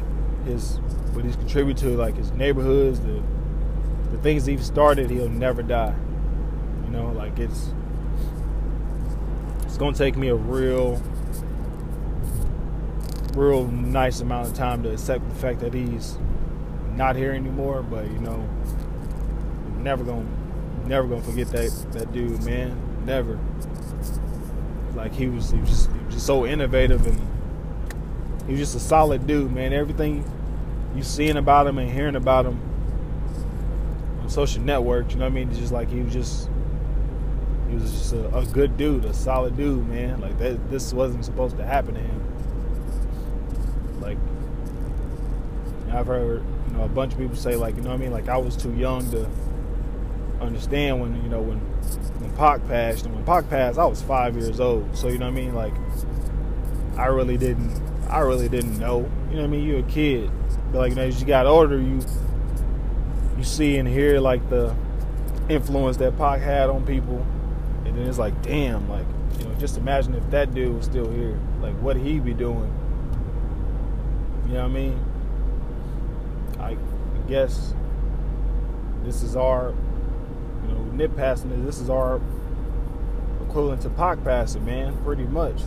his 0.46 0.78
what 1.14 1.26
he's 1.26 1.36
contributed 1.36 1.84
to, 1.84 1.98
like 1.98 2.16
his 2.16 2.32
neighborhoods, 2.32 3.00
the 3.00 3.22
the 4.12 4.18
things 4.20 4.46
he's 4.46 4.66
started, 4.66 5.10
he'll 5.10 5.30
never 5.30 5.62
die. 5.62 5.94
You 6.88 6.94
know, 6.94 7.12
like 7.12 7.38
it's 7.38 7.70
it's 9.64 9.78
gonna 9.78 9.96
take 9.96 10.16
me 10.16 10.30
a 10.30 10.36
real 10.36 11.02
real 13.36 13.68
nice 13.68 14.22
amount 14.22 14.48
of 14.48 14.54
time 14.54 14.82
to 14.84 14.92
accept 14.92 15.28
the 15.30 15.36
fact 15.36 15.60
that 15.60 15.74
he's 15.74 16.18
not 16.96 17.16
here 17.16 17.34
anymore, 17.34 17.84
but 17.84 18.06
you 18.06 18.20
know, 18.20 18.48
never 19.80 20.04
gonna 20.04 20.26
never 20.86 21.08
gonna 21.08 21.22
forget 21.22 21.48
that 21.50 21.72
that 21.92 22.14
dude, 22.14 22.44
man. 22.44 22.76
Never. 23.06 23.38
Like 24.96 25.14
he 25.14 25.28
was, 25.28 25.52
he 25.52 25.60
was 25.60 25.70
just, 25.70 25.92
he 25.92 26.00
was 26.06 26.14
just 26.16 26.26
so 26.26 26.46
innovative 26.46 27.06
and 27.06 27.22
he 28.48 28.54
was 28.54 28.60
just 28.60 28.76
a 28.76 28.80
solid 28.80 29.28
dude, 29.28 29.54
man. 29.54 29.74
Everything 29.74 30.26
you 30.96 31.04
seeing 31.04 31.38
about 31.38 31.68
him 31.68 31.78
and 31.78 31.92
hearing 31.92 32.16
about 32.16 32.46
him 32.48 32.60
on 34.22 34.30
social 34.30 34.64
networks, 34.64 35.14
you 35.14 35.20
know 35.20 35.26
what 35.26 35.32
I 35.32 35.36
mean? 35.36 35.50
It's 35.50 35.60
just 35.60 35.72
like 35.72 35.90
he 35.90 36.02
was 36.02 36.14
just 36.14 36.50
he 37.70 37.76
was 37.76 37.92
just 37.92 38.14
a, 38.14 38.36
a 38.36 38.46
good 38.46 38.78
dude, 38.78 39.06
a 39.06 39.14
solid 39.14 39.58
dude, 39.58 39.88
man. 39.88 40.22
Like 40.22 40.38
that 40.40 40.70
this 40.70 40.94
wasn't 40.94 41.26
supposed 41.26 41.58
to 41.58 41.66
happen 41.66 41.96
to 41.96 42.00
him. 42.00 42.24
Like 44.02 44.18
I've 45.92 46.08
heard, 46.08 46.44
you 46.68 46.78
know, 46.78 46.84
a 46.84 46.90
bunch 46.90 47.14
of 47.14 47.20
people 47.20 47.36
say 47.36 47.56
like, 47.56 47.76
you 47.76 47.82
know 47.82 47.90
what 47.90 47.96
I 47.96 48.00
mean, 48.00 48.12
like 48.12 48.30
I 48.30 48.38
was 48.38 48.56
too 48.56 48.74
young 48.74 49.10
to 49.12 49.30
understand 50.40 51.02
when, 51.02 51.22
you 51.24 51.30
know, 51.30 51.42
when 51.42 51.60
when 52.20 52.36
Pac 52.36 52.66
passed 52.68 53.06
and 53.06 53.16
when 53.16 53.26
Pac 53.26 53.50
passed, 53.50 53.78
I 53.78 53.86
was 53.86 54.02
five 54.02 54.36
years 54.36 54.60
old. 54.60 54.96
So 54.96 55.08
you 55.08 55.18
know 55.18 55.26
what 55.26 55.38
I 55.38 55.42
mean? 55.42 55.56
Like 55.56 55.74
I 56.98 57.08
really 57.08 57.38
didn't 57.38 57.82
I 58.10 58.20
really 58.20 58.48
didn't 58.48 58.80
know. 58.80 59.10
You 59.30 59.36
know 59.36 59.42
what 59.42 59.44
I 59.44 59.48
mean? 59.48 59.68
You're 59.68 59.80
a 59.80 59.84
kid. 59.84 60.32
But 60.72 60.80
like 60.80 60.90
you 60.92 60.96
know, 60.96 61.04
as 61.04 61.20
you 61.20 61.28
got 61.28 61.46
older, 61.46 61.80
you 61.80 62.02
you 63.38 63.44
see 63.44 63.78
and 63.78 63.88
hear 63.88 64.20
like 64.20 64.50
the 64.50 64.76
influence 65.50 65.98
that 65.98 66.18
Pac 66.18 66.42
had 66.42 66.70
on 66.70 66.86
people, 66.86 67.26
and 67.88 67.98
then 67.98 68.08
it's 68.08 68.18
like, 68.18 68.42
damn, 68.42 68.90
like 68.90 69.06
you 69.40 69.46
know, 69.46 69.56
just 69.56 69.78
imagine 69.78 70.14
if 70.14 70.30
that 70.30 70.54
dude 70.54 70.76
was 70.76 70.86
still 70.86 71.10
here, 71.10 71.40
like 71.62 71.74
what 71.82 71.96
he 71.96 72.20
be 72.20 72.34
doing. 72.34 72.74
You 74.48 74.54
know 74.54 74.60
what 74.60 74.72
I 74.72 74.74
mean? 74.74 75.06
I, 76.60 76.78
guess 77.28 77.74
this 79.04 79.22
is 79.22 79.36
our, 79.36 79.74
you 80.64 80.74
know, 80.74 80.82
Nip 80.94 81.14
passing. 81.16 81.66
This 81.66 81.80
is 81.80 81.90
our 81.90 82.22
equivalent 83.42 83.82
to 83.82 83.90
Pac 83.90 84.24
passing, 84.24 84.64
man. 84.66 84.96
Pretty 85.04 85.26
much. 85.26 85.62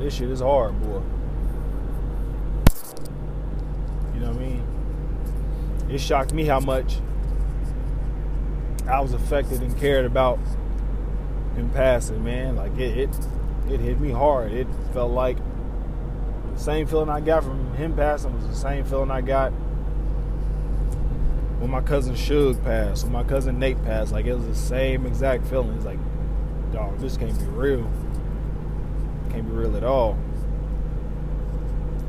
This 0.00 0.14
shit 0.14 0.30
is 0.30 0.40
hard, 0.40 0.80
boy. 0.82 1.02
You 4.14 4.20
know 4.20 4.32
what 4.32 4.36
I 4.36 4.40
mean? 4.40 4.66
It 5.88 6.00
shocked 6.00 6.32
me 6.32 6.44
how 6.44 6.58
much 6.58 6.96
I 8.86 9.00
was 9.00 9.12
affected 9.12 9.62
and 9.62 9.76
cared 9.78 10.04
about 10.04 10.38
him 11.54 11.70
passing, 11.70 12.22
man. 12.24 12.56
Like 12.56 12.76
it, 12.78 12.98
it, 12.98 13.28
it 13.68 13.80
hit 13.80 14.00
me 14.00 14.10
hard. 14.10 14.52
It 14.52 14.66
felt 14.92 15.12
like 15.12 15.38
the 16.54 16.60
same 16.60 16.86
feeling 16.86 17.08
I 17.08 17.20
got 17.20 17.44
from 17.44 17.74
him 17.74 17.94
passing 17.94 18.34
was 18.34 18.46
the 18.46 18.54
same 18.54 18.84
feeling 18.84 19.10
I 19.10 19.20
got 19.20 19.52
when 21.60 21.70
my 21.70 21.80
cousin 21.80 22.14
Suge 22.14 22.62
passed, 22.64 23.04
when 23.04 23.12
my 23.12 23.22
cousin 23.22 23.58
Nate 23.58 23.82
passed. 23.84 24.12
Like 24.12 24.26
it 24.26 24.34
was 24.34 24.46
the 24.46 24.54
same 24.54 25.06
exact 25.06 25.46
feeling. 25.46 25.76
It's 25.76 25.84
like, 25.84 25.98
dog, 26.72 26.98
this 26.98 27.16
can't 27.16 27.38
be 27.38 27.44
real. 27.46 27.88
Can't 29.30 29.46
be 29.46 29.54
real 29.54 29.76
at 29.76 29.84
all. 29.84 30.18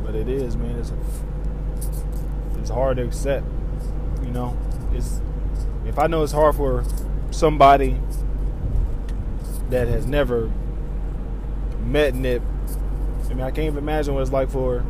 But 0.04 0.16
it 0.16 0.28
is, 0.28 0.58
man. 0.58 0.78
It's 0.80 0.92
it's 2.60 2.70
hard 2.70 2.98
to 2.98 3.04
accept. 3.04 3.46
You 4.24 4.32
know, 4.32 4.58
it's 4.94 5.22
if 5.86 6.00
I 6.00 6.08
know 6.08 6.24
it's 6.24 6.32
hard 6.32 6.56
for 6.56 6.84
somebody 7.32 8.00
that 9.70 9.88
has 9.88 10.06
never 10.06 10.52
met 11.80 12.16
Nip. 12.16 12.42
I 13.26 13.30
mean, 13.30 13.42
I 13.42 13.52
can't 13.52 13.68
even 13.68 13.78
imagine 13.80 14.14
what 14.14 14.22
it's 14.22 14.32
like 14.32 14.50
for 14.50 14.86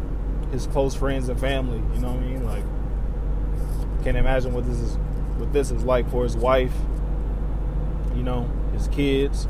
his 0.51 0.67
close 0.67 0.93
friends 0.93 1.29
and 1.29 1.39
family. 1.39 1.77
You 1.95 2.01
know 2.01 2.11
what 2.11 2.23
I 2.23 2.25
mean? 2.25 2.43
Like, 2.43 2.63
can't 4.03 4.17
imagine 4.17 4.53
what 4.53 4.65
this 4.65 4.79
is 4.79 4.97
what 5.37 5.53
this 5.53 5.71
is 5.71 5.83
like 5.83 6.09
for 6.11 6.23
his 6.23 6.35
wife. 6.35 6.73
You 8.15 8.23
know, 8.23 8.49
his 8.73 8.87
kids, 8.89 9.47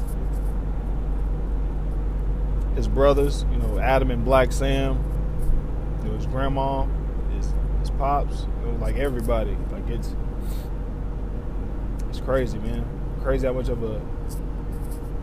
his 2.75 2.87
brothers. 2.87 3.45
You 3.51 3.57
know, 3.57 3.79
Adam 3.79 4.11
and 4.11 4.25
Blacc 4.25 4.53
Sam. 4.53 5.03
You 6.03 6.09
know, 6.09 6.15
his 6.15 6.27
grandma, 6.27 6.85
his 7.35 7.51
his 7.79 7.89
pops. 7.91 8.45
You 8.61 8.71
know, 8.71 8.77
like 8.79 8.95
everybody. 8.95 9.57
Like 9.71 9.89
it's 9.89 10.15
crazy, 12.25 12.57
man. 12.59 12.85
Crazy 13.21 13.47
how 13.47 13.53
much 13.53 13.69
of 13.69 13.83
a 13.83 14.01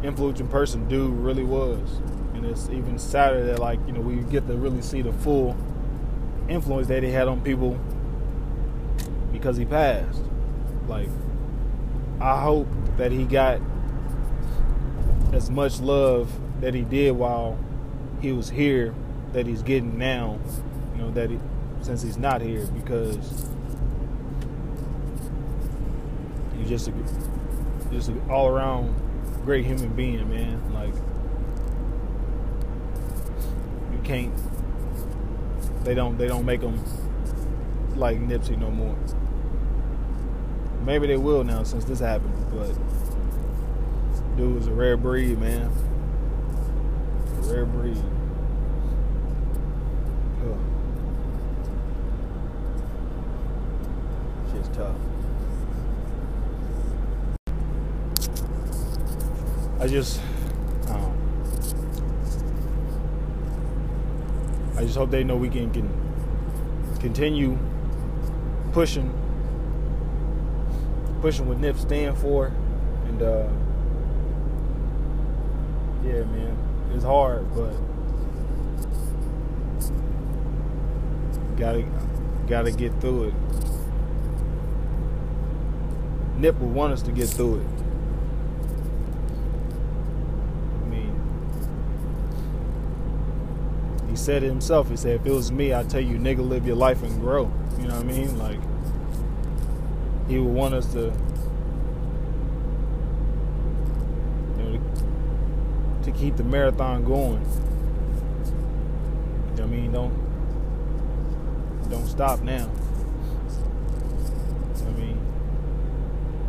influential 0.02 0.46
person 0.46 0.88
dude 0.88 1.12
really 1.18 1.44
was. 1.44 2.00
And 2.34 2.44
it's 2.46 2.68
even 2.70 2.98
sadder 2.98 3.44
that 3.46 3.58
like, 3.58 3.78
you 3.86 3.92
know, 3.92 4.00
we 4.00 4.16
get 4.30 4.46
to 4.46 4.54
really 4.54 4.82
see 4.82 5.02
the 5.02 5.12
full 5.12 5.56
influence 6.48 6.88
that 6.88 7.02
he 7.02 7.10
had 7.10 7.28
on 7.28 7.40
people 7.42 7.78
because 9.32 9.56
he 9.56 9.64
passed. 9.64 10.22
Like 10.88 11.08
I 12.20 12.40
hope 12.40 12.68
that 12.96 13.12
he 13.12 13.24
got 13.24 13.60
as 15.32 15.48
much 15.48 15.80
love 15.80 16.30
that 16.60 16.74
he 16.74 16.82
did 16.82 17.12
while 17.12 17.58
he 18.20 18.32
was 18.32 18.50
here 18.50 18.94
that 19.32 19.46
he's 19.46 19.62
getting 19.62 19.96
now, 19.96 20.38
you 20.94 21.02
know, 21.02 21.10
that 21.12 21.30
he, 21.30 21.38
since 21.80 22.02
he's 22.02 22.18
not 22.18 22.42
here 22.42 22.66
because 22.66 23.48
he's 26.58 26.59
just 26.70 26.86
a 26.86 26.92
just 27.90 28.08
an 28.08 28.22
all 28.30 28.46
around 28.46 28.94
great 29.44 29.66
human 29.66 29.88
being, 29.94 30.30
man. 30.30 30.72
Like 30.72 30.94
you 33.92 33.98
can't. 34.04 34.32
They 35.84 35.94
don't. 35.94 36.16
They 36.16 36.28
don't 36.28 36.46
make 36.46 36.60
them 36.60 36.82
like 37.96 38.18
Nipsey 38.20 38.56
no 38.56 38.70
more. 38.70 38.96
Maybe 40.86 41.08
they 41.08 41.16
will 41.16 41.42
now 41.42 41.64
since 41.64 41.84
this 41.84 41.98
happened, 41.98 42.34
but 42.52 42.72
dude 44.36 44.54
was 44.54 44.68
a 44.68 44.72
rare 44.72 44.96
breed, 44.96 45.38
man. 45.38 45.72
A 47.38 47.52
rare 47.52 47.66
breed. 47.66 47.98
I 59.80 59.88
just, 59.88 60.20
um, 60.88 61.16
I 64.76 64.82
just 64.82 64.94
hope 64.94 65.10
they 65.10 65.24
know 65.24 65.36
we 65.36 65.48
can, 65.48 65.72
can 65.72 65.88
continue 67.00 67.56
pushing, 68.72 69.10
pushing 71.22 71.48
what 71.48 71.60
Nip 71.60 71.78
stand 71.78 72.18
for, 72.18 72.52
and 73.06 73.22
uh, 73.22 73.48
yeah, 76.04 76.24
man, 76.24 76.58
it's 76.94 77.02
hard, 77.02 77.46
but 77.54 77.74
gotta 81.56 81.86
gotta 82.46 82.70
get 82.70 83.00
through 83.00 83.28
it. 83.28 83.34
Nip 86.36 86.60
will 86.60 86.68
want 86.68 86.92
us 86.92 87.00
to 87.00 87.12
get 87.12 87.30
through 87.30 87.60
it. 87.60 87.66
he 94.09 94.09
said 94.20 94.42
it 94.42 94.48
himself. 94.48 94.90
He 94.90 94.96
said, 94.96 95.20
if 95.20 95.26
it 95.26 95.32
was 95.32 95.50
me, 95.50 95.72
I'd 95.72 95.88
tell 95.88 96.00
you, 96.00 96.16
nigga, 96.18 96.46
live 96.46 96.66
your 96.66 96.76
life 96.76 97.02
and 97.02 97.18
grow. 97.20 97.50
You 97.78 97.88
know 97.88 97.96
what 97.96 98.04
I 98.04 98.08
mean? 98.08 98.38
Like, 98.38 98.60
he 100.28 100.38
would 100.38 100.52
want 100.52 100.74
us 100.74 100.86
to, 100.92 101.12
you 104.56 104.62
know, 104.62 104.80
to, 106.02 106.12
keep 106.12 106.36
the 106.36 106.44
marathon 106.44 107.02
going. 107.04 107.40
You 109.50 109.56
know 109.56 109.62
what 109.62 109.62
I 109.62 109.66
mean? 109.66 109.92
Don't, 109.92 110.12
don't 111.90 112.06
stop 112.06 112.42
now. 112.42 112.70
I 114.86 114.90
mean, 114.92 115.18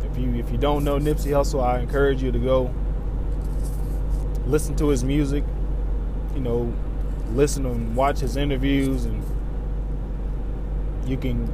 if 0.04 0.18
you 0.18 0.34
if 0.34 0.50
you 0.52 0.58
don't 0.58 0.84
know 0.84 0.98
Nipsey 0.98 1.30
Hussle, 1.30 1.64
I 1.64 1.80
encourage 1.80 2.22
you 2.22 2.30
to 2.30 2.38
go 2.38 2.72
listen 4.46 4.76
to 4.76 4.88
his 4.88 5.02
music. 5.02 5.42
You 6.34 6.40
know, 6.40 6.74
listen 7.34 7.66
and 7.66 7.94
watch 7.96 8.20
his 8.20 8.36
interviews, 8.36 9.04
and 9.04 9.22
you 11.06 11.16
can 11.16 11.50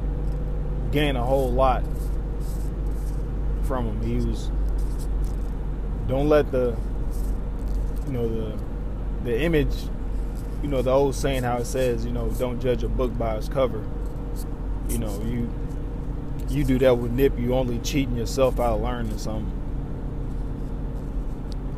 gain 0.91 1.15
a 1.15 1.23
whole 1.23 1.51
lot 1.51 1.83
from 3.63 3.85
him. 3.85 4.01
He 4.01 4.25
was. 4.25 4.51
Don't 6.07 6.27
let 6.27 6.51
the, 6.51 6.75
you 8.07 8.13
know 8.13 8.27
the, 8.27 8.59
the 9.23 9.41
image, 9.41 9.75
you 10.63 10.67
know 10.67 10.81
the 10.81 10.91
old 10.91 11.13
saying 11.13 11.43
how 11.43 11.57
it 11.57 11.65
says, 11.65 12.03
you 12.03 12.11
know, 12.11 12.29
don't 12.31 12.59
judge 12.59 12.83
a 12.83 12.89
book 12.89 13.15
by 13.17 13.35
its 13.35 13.47
cover. 13.47 13.83
You 14.89 14.97
know 14.97 15.21
you 15.23 15.49
you 16.49 16.63
do 16.63 16.79
that 16.79 16.97
with 16.97 17.11
Nip, 17.11 17.37
you 17.37 17.53
only 17.53 17.77
cheating 17.79 18.17
yourself 18.17 18.59
out 18.59 18.77
of 18.77 18.81
learning 18.81 19.17
something. 19.19 19.53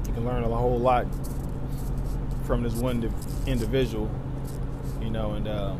You 0.07 0.13
can 0.13 0.25
learn 0.25 0.43
a 0.43 0.47
whole 0.47 0.79
lot 0.79 1.07
from 2.51 2.63
this 2.63 2.73
one 2.73 3.01
individual, 3.47 4.11
you 5.01 5.09
know, 5.09 5.31
and 5.35 5.47
uh, 5.47 5.73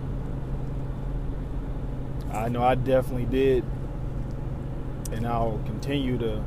I 2.32 2.48
know 2.48 2.64
I 2.64 2.76
definitely 2.76 3.26
did, 3.26 3.66
and 5.12 5.28
I'll 5.28 5.60
continue 5.66 6.18
to, 6.18 6.42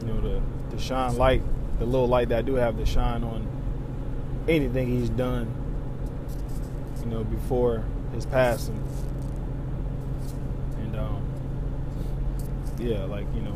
you 0.00 0.06
know, 0.08 0.20
to, 0.22 0.42
to 0.72 0.82
shine 0.82 1.16
light, 1.16 1.40
the 1.78 1.84
little 1.84 2.08
light 2.08 2.30
that 2.30 2.38
I 2.38 2.42
do 2.42 2.56
have 2.56 2.76
to 2.78 2.84
shine 2.84 3.22
on 3.22 3.46
anything 4.48 4.88
he's 4.88 5.10
done, 5.10 5.46
you 6.98 7.06
know, 7.06 7.22
before 7.22 7.84
his 8.12 8.26
passing. 8.26 8.82
And, 10.78 10.96
um, 10.96 11.24
yeah, 12.80 13.04
like 13.04 13.26
you 13.36 13.42
know, 13.42 13.54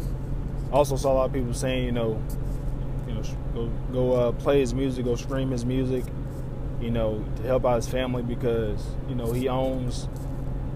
also 0.71 0.95
saw 0.95 1.13
a 1.13 1.15
lot 1.15 1.25
of 1.25 1.33
people 1.33 1.53
saying, 1.53 1.87
you 1.87 1.91
know, 1.91 2.23
know, 3.23 3.29
go 3.55 3.71
go 3.93 4.13
uh, 4.13 4.33
play 4.33 4.61
his 4.61 4.75
music, 4.75 5.05
go 5.05 5.17
stream 5.17 5.51
his 5.51 5.65
music, 5.65 6.05
you 6.81 6.91
know, 6.91 7.25
to 7.37 7.43
help 7.43 7.65
out 7.65 7.77
his 7.77 7.89
family 7.89 8.23
because 8.23 8.85
you 9.09 9.15
know 9.15 9.33
he 9.33 9.49
owns 9.49 10.09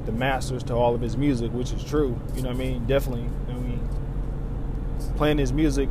the 0.04 0.12
masters 0.12 0.62
to 0.64 0.74
all 0.74 0.94
of 0.94 1.00
his 1.00 1.16
music, 1.16 1.52
which 1.52 1.72
is 1.72 1.84
true. 1.84 2.18
You 2.34 2.42
know 2.42 2.48
what 2.48 2.56
I 2.56 2.58
mean? 2.58 2.86
Definitely. 2.86 3.28
I 3.48 3.52
mean, 3.52 3.88
playing 5.16 5.38
his 5.38 5.52
music 5.52 5.88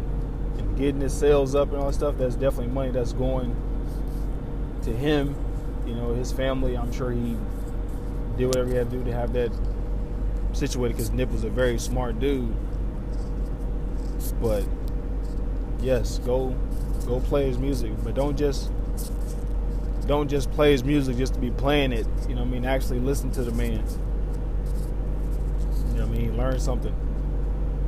and 0.58 0.78
getting 0.78 1.02
his 1.02 1.14
sales 1.14 1.56
up 1.56 1.70
and 1.70 1.78
all 1.78 1.88
that 1.88 1.94
stuff, 1.94 2.18
that's 2.18 2.36
definitely 2.36 2.74
money 2.74 2.92
that's 2.92 3.14
going 3.14 3.56
to 4.84 4.92
him. 4.92 5.36
You 5.86 5.96
know, 5.96 6.14
his 6.14 6.32
family. 6.32 6.78
I'm 6.78 6.92
sure 6.92 7.12
he 7.12 7.38
did 8.38 8.48
whatever 8.48 8.70
he 8.70 8.76
had 8.76 8.90
to 8.92 8.98
do 8.98 9.04
to 9.06 9.14
have 9.14 9.34
that 9.34 9.52
situated 10.54 10.98
because 10.98 11.12
Nip 11.12 11.32
was 11.32 11.44
a 11.44 11.50
very 11.50 11.80
smart 11.80 12.20
dude. 12.20 12.56
But 14.42 14.64
yes, 15.82 16.20
go 16.20 16.56
go 17.06 17.20
play 17.20 17.48
his 17.48 17.58
music, 17.58 17.92
but 18.04 18.14
don't 18.14 18.38
just 18.38 18.72
don't 20.08 20.28
just 20.28 20.52
play 20.52 20.72
his 20.72 20.84
music 20.84 21.18
just 21.18 21.34
to 21.34 21.40
be 21.40 21.52
playing 21.52 21.92
it. 21.92 22.08
You 22.28 22.36
know 22.36 22.42
what 22.42 22.48
I 22.48 22.52
mean? 22.52 22.66
Actually 22.66 23.00
listen 23.00 23.32
to 23.32 23.44
the 23.44 23.52
man. 23.52 23.84
You 25.90 26.00
know 26.00 26.08
what 26.08 26.16
I 26.16 26.20
mean? 26.20 26.38
Learn 26.38 26.60
something. 26.60 26.96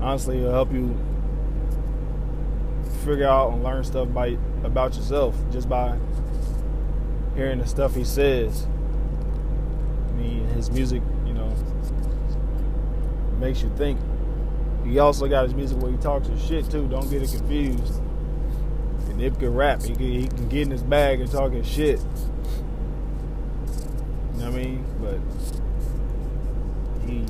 Honestly, 0.01 0.39
it'll 0.39 0.51
help 0.51 0.71
you 0.71 0.97
figure 3.05 3.27
out 3.27 3.51
and 3.51 3.63
learn 3.63 3.83
stuff 3.83 4.07
by 4.13 4.37
about 4.63 4.95
yourself 4.95 5.35
just 5.51 5.67
by 5.67 5.97
hearing 7.35 7.59
the 7.59 7.67
stuff 7.67 7.95
he 7.95 8.03
says. 8.03 8.67
I 10.09 10.11
mean, 10.13 10.45
his 10.49 10.71
music 10.71 11.01
you 11.25 11.33
know, 11.33 11.53
makes 13.39 13.61
you 13.61 13.69
think. 13.75 13.99
He 14.85 14.99
also 14.99 15.27
got 15.27 15.45
his 15.45 15.53
music 15.53 15.81
where 15.81 15.91
he 15.91 15.97
talks 15.97 16.27
his 16.27 16.43
shit 16.43 16.69
too. 16.69 16.87
Don't 16.87 17.09
get 17.09 17.23
it 17.23 17.31
confused. 17.31 18.01
And 19.07 19.17
Nip 19.17 19.39
can 19.39 19.53
rap. 19.53 19.81
He 19.81 19.93
can, 19.93 19.99
he 19.99 20.27
can 20.27 20.49
get 20.49 20.63
in 20.63 20.71
his 20.71 20.83
bag 20.83 21.21
and 21.21 21.31
talk 21.31 21.53
his 21.53 21.67
shit. 21.67 21.99
You 24.33 24.39
know 24.39 24.51
what 24.51 24.59
I 24.59 24.63
mean? 24.63 24.85
But 24.99 25.19
he 27.07 27.25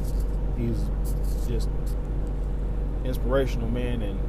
he's 0.58 0.86
just 1.48 1.70
inspirational 3.04 3.70
man 3.70 4.02
and 4.02 4.20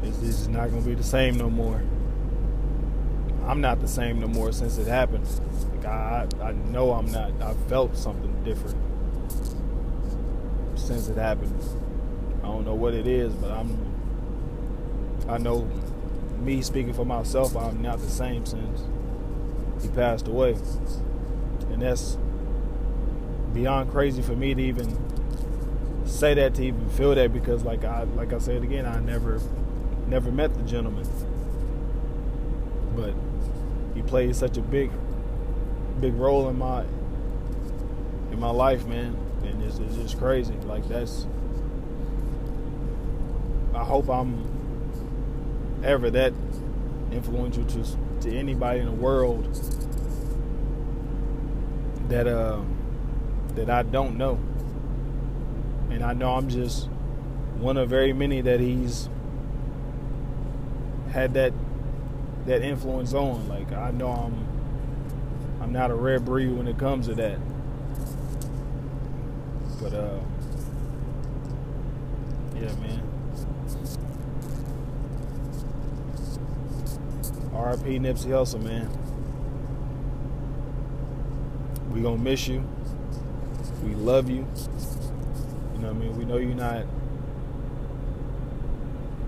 this 0.00 0.22
is 0.22 0.48
not 0.48 0.70
gonna 0.70 0.82
be 0.82 0.94
the 0.94 1.02
same 1.02 1.36
no 1.36 1.50
more. 1.50 1.82
I'm 3.46 3.60
not 3.60 3.80
the 3.80 3.88
same 3.88 4.18
no 4.20 4.26
more 4.26 4.50
since 4.52 4.78
it 4.78 4.86
happened. 4.86 5.28
I, 5.84 6.26
I 6.40 6.52
know 6.52 6.92
I'm 6.92 7.10
not. 7.12 7.30
I 7.40 7.54
felt 7.68 7.96
something 7.96 8.42
different 8.42 8.85
since 10.86 11.08
it 11.08 11.16
happened. 11.16 11.60
I 12.42 12.46
don't 12.46 12.64
know 12.64 12.74
what 12.74 12.94
it 12.94 13.06
is, 13.06 13.34
but 13.34 13.50
I'm. 13.50 13.76
I 15.28 15.38
know 15.38 15.68
me 16.38 16.62
speaking 16.62 16.92
for 16.92 17.04
myself, 17.04 17.56
I'm 17.56 17.82
not 17.82 17.98
the 17.98 18.08
same 18.08 18.46
since 18.46 18.82
he 19.82 19.88
passed 19.88 20.28
away, 20.28 20.56
and 21.70 21.82
that's 21.82 22.16
beyond 23.52 23.90
crazy 23.90 24.22
for 24.22 24.36
me 24.36 24.54
to 24.54 24.62
even 24.62 24.96
say 26.06 26.34
that 26.34 26.54
to 26.54 26.64
even 26.64 26.88
feel 26.90 27.14
that 27.14 27.32
because 27.32 27.64
like 27.64 27.84
I 27.84 28.04
like 28.04 28.32
I 28.32 28.38
said 28.38 28.62
again, 28.62 28.86
I 28.86 29.00
never 29.00 29.40
never 30.06 30.30
met 30.30 30.54
the 30.54 30.62
gentleman. 30.62 31.08
But 32.94 33.14
he 33.94 34.02
played 34.02 34.36
such 34.36 34.56
a 34.56 34.62
big 34.62 34.92
big 36.00 36.14
role 36.14 36.48
in 36.48 36.58
my 36.58 36.84
in 38.30 38.38
my 38.38 38.50
life, 38.50 38.86
man. 38.86 39.25
And 39.46 39.62
it's, 39.62 39.78
it's 39.78 39.96
just 39.96 40.18
crazy. 40.18 40.54
Like 40.64 40.86
that's. 40.88 41.26
I 43.74 43.84
hope 43.84 44.08
I'm 44.08 44.56
ever 45.84 46.10
that 46.10 46.32
influential 47.12 47.64
to 47.64 47.84
to 48.20 48.36
anybody 48.36 48.80
in 48.80 48.86
the 48.86 48.92
world 48.92 49.44
that 52.08 52.26
uh 52.26 52.60
that 53.54 53.70
I 53.70 53.82
don't 53.82 54.16
know. 54.16 54.38
And 55.90 56.02
I 56.02 56.12
know 56.12 56.34
I'm 56.34 56.48
just 56.48 56.88
one 57.58 57.76
of 57.76 57.88
very 57.88 58.12
many 58.12 58.40
that 58.42 58.60
he's 58.60 59.08
had 61.12 61.34
that 61.34 61.52
that 62.46 62.62
influence 62.62 63.14
on. 63.14 63.48
Like 63.48 63.72
I 63.72 63.90
know 63.90 64.10
I'm 64.10 65.62
I'm 65.62 65.72
not 65.72 65.90
a 65.90 65.94
rare 65.94 66.20
breed 66.20 66.52
when 66.52 66.68
it 66.68 66.78
comes 66.78 67.06
to 67.06 67.14
that. 67.14 67.38
But 69.88 69.94
uh 69.94 70.18
yeah, 72.56 72.74
man. 72.74 73.02
RIP 77.52 78.02
Nipsey 78.02 78.30
Hussle, 78.30 78.60
man. 78.60 78.90
We 81.92 82.02
gonna 82.02 82.20
miss 82.20 82.48
you. 82.48 82.64
We 83.84 83.94
love 83.94 84.28
you. 84.28 84.38
You 85.74 85.78
know 85.78 85.88
what 85.88 85.90
I 85.90 85.92
mean? 85.92 86.16
We 86.18 86.24
know 86.24 86.38
you're 86.38 86.56
not 86.56 86.84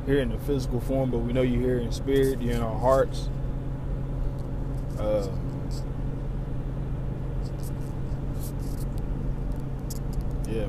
here 0.06 0.18
in 0.18 0.30
the 0.30 0.38
physical 0.38 0.80
form, 0.80 1.12
but 1.12 1.18
we 1.18 1.32
know 1.32 1.42
you're 1.42 1.60
here 1.60 1.78
in 1.78 1.92
spirit. 1.92 2.42
You're 2.42 2.54
in 2.54 2.62
our 2.62 2.78
hearts. 2.80 3.28
Uh, 4.98 5.28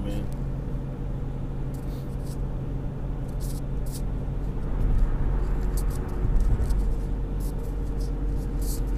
Man. 0.03 0.25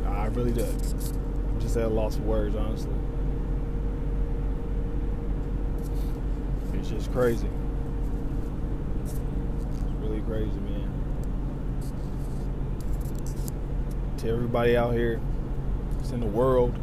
I 0.06 0.28
really 0.28 0.52
do. 0.52 0.64
I'm 0.64 1.60
just 1.60 1.76
at 1.78 1.86
a 1.86 1.88
loss 1.88 2.16
of 2.16 2.26
words, 2.26 2.56
honestly. 2.56 2.94
It's 6.74 6.90
just 6.90 7.12
crazy. 7.12 7.50
It's 9.04 9.16
really 10.00 10.22
crazy, 10.22 10.60
man. 10.60 10.90
To 14.18 14.30
everybody 14.30 14.78
out 14.78 14.94
here, 14.94 15.20
it's 16.00 16.12
in 16.12 16.20
the 16.20 16.28
world 16.28 16.78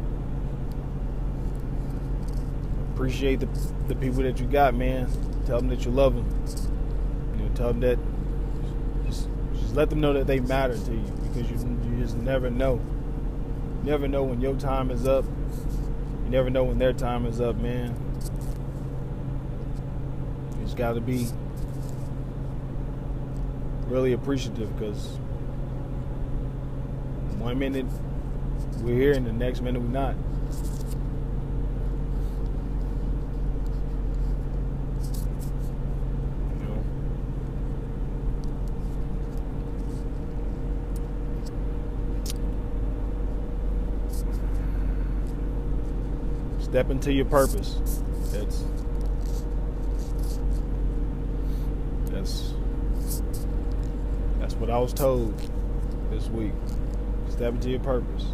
appreciate 2.99 3.39
the, 3.39 3.45
the 3.87 3.95
people 3.95 4.21
that 4.21 4.41
you 4.41 4.45
got, 4.45 4.75
man. 4.75 5.09
Tell 5.45 5.59
them 5.59 5.69
that 5.69 5.85
you 5.85 5.91
love 5.91 6.15
them. 6.15 6.43
You 7.33 7.45
know, 7.45 7.55
tell 7.55 7.69
them 7.69 7.79
that 7.79 7.97
just 9.05 9.29
just 9.53 9.73
let 9.73 9.89
them 9.89 10.01
know 10.01 10.11
that 10.11 10.27
they 10.27 10.41
matter 10.41 10.77
to 10.77 10.91
you 10.91 11.13
because 11.23 11.49
you 11.49 11.79
you 11.85 12.01
just 12.01 12.17
never 12.17 12.49
know. 12.49 12.73
You 12.73 13.89
never 13.89 14.09
know 14.09 14.23
when 14.23 14.41
your 14.41 14.53
time 14.55 14.91
is 14.91 15.07
up. 15.07 15.23
You 16.25 16.29
never 16.29 16.49
know 16.49 16.65
when 16.65 16.77
their 16.77 16.91
time 16.91 17.25
is 17.25 17.39
up, 17.39 17.55
man. 17.55 17.95
You 20.57 20.65
just 20.65 20.75
got 20.75 20.95
to 20.95 21.01
be 21.01 21.27
really 23.87 24.11
appreciative 24.11 24.77
because 24.77 25.07
one 27.37 27.57
minute 27.57 27.85
we're 28.81 28.93
here 28.93 29.13
and 29.13 29.25
the 29.25 29.31
next 29.31 29.61
minute 29.61 29.81
we're 29.81 29.87
not. 29.87 30.15
Step 46.69 46.91
into 46.91 47.11
your 47.11 47.25
purpose. 47.25 47.79
It's 48.31 48.63
that's 52.11 52.53
that's 54.39 54.53
what 54.55 54.69
I 54.69 54.77
was 54.77 54.93
told 54.93 55.33
this 56.11 56.27
week. 56.29 56.53
Step 57.29 57.55
into 57.55 57.71
your 57.71 57.79
purpose. 57.79 58.25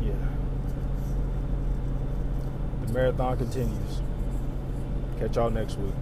Yeah. 0.00 0.12
The 2.86 2.92
marathon 3.16 3.38
continues. 3.38 4.02
Catch 5.18 5.36
y'all 5.36 5.50
next 5.50 5.78
week. 5.78 5.94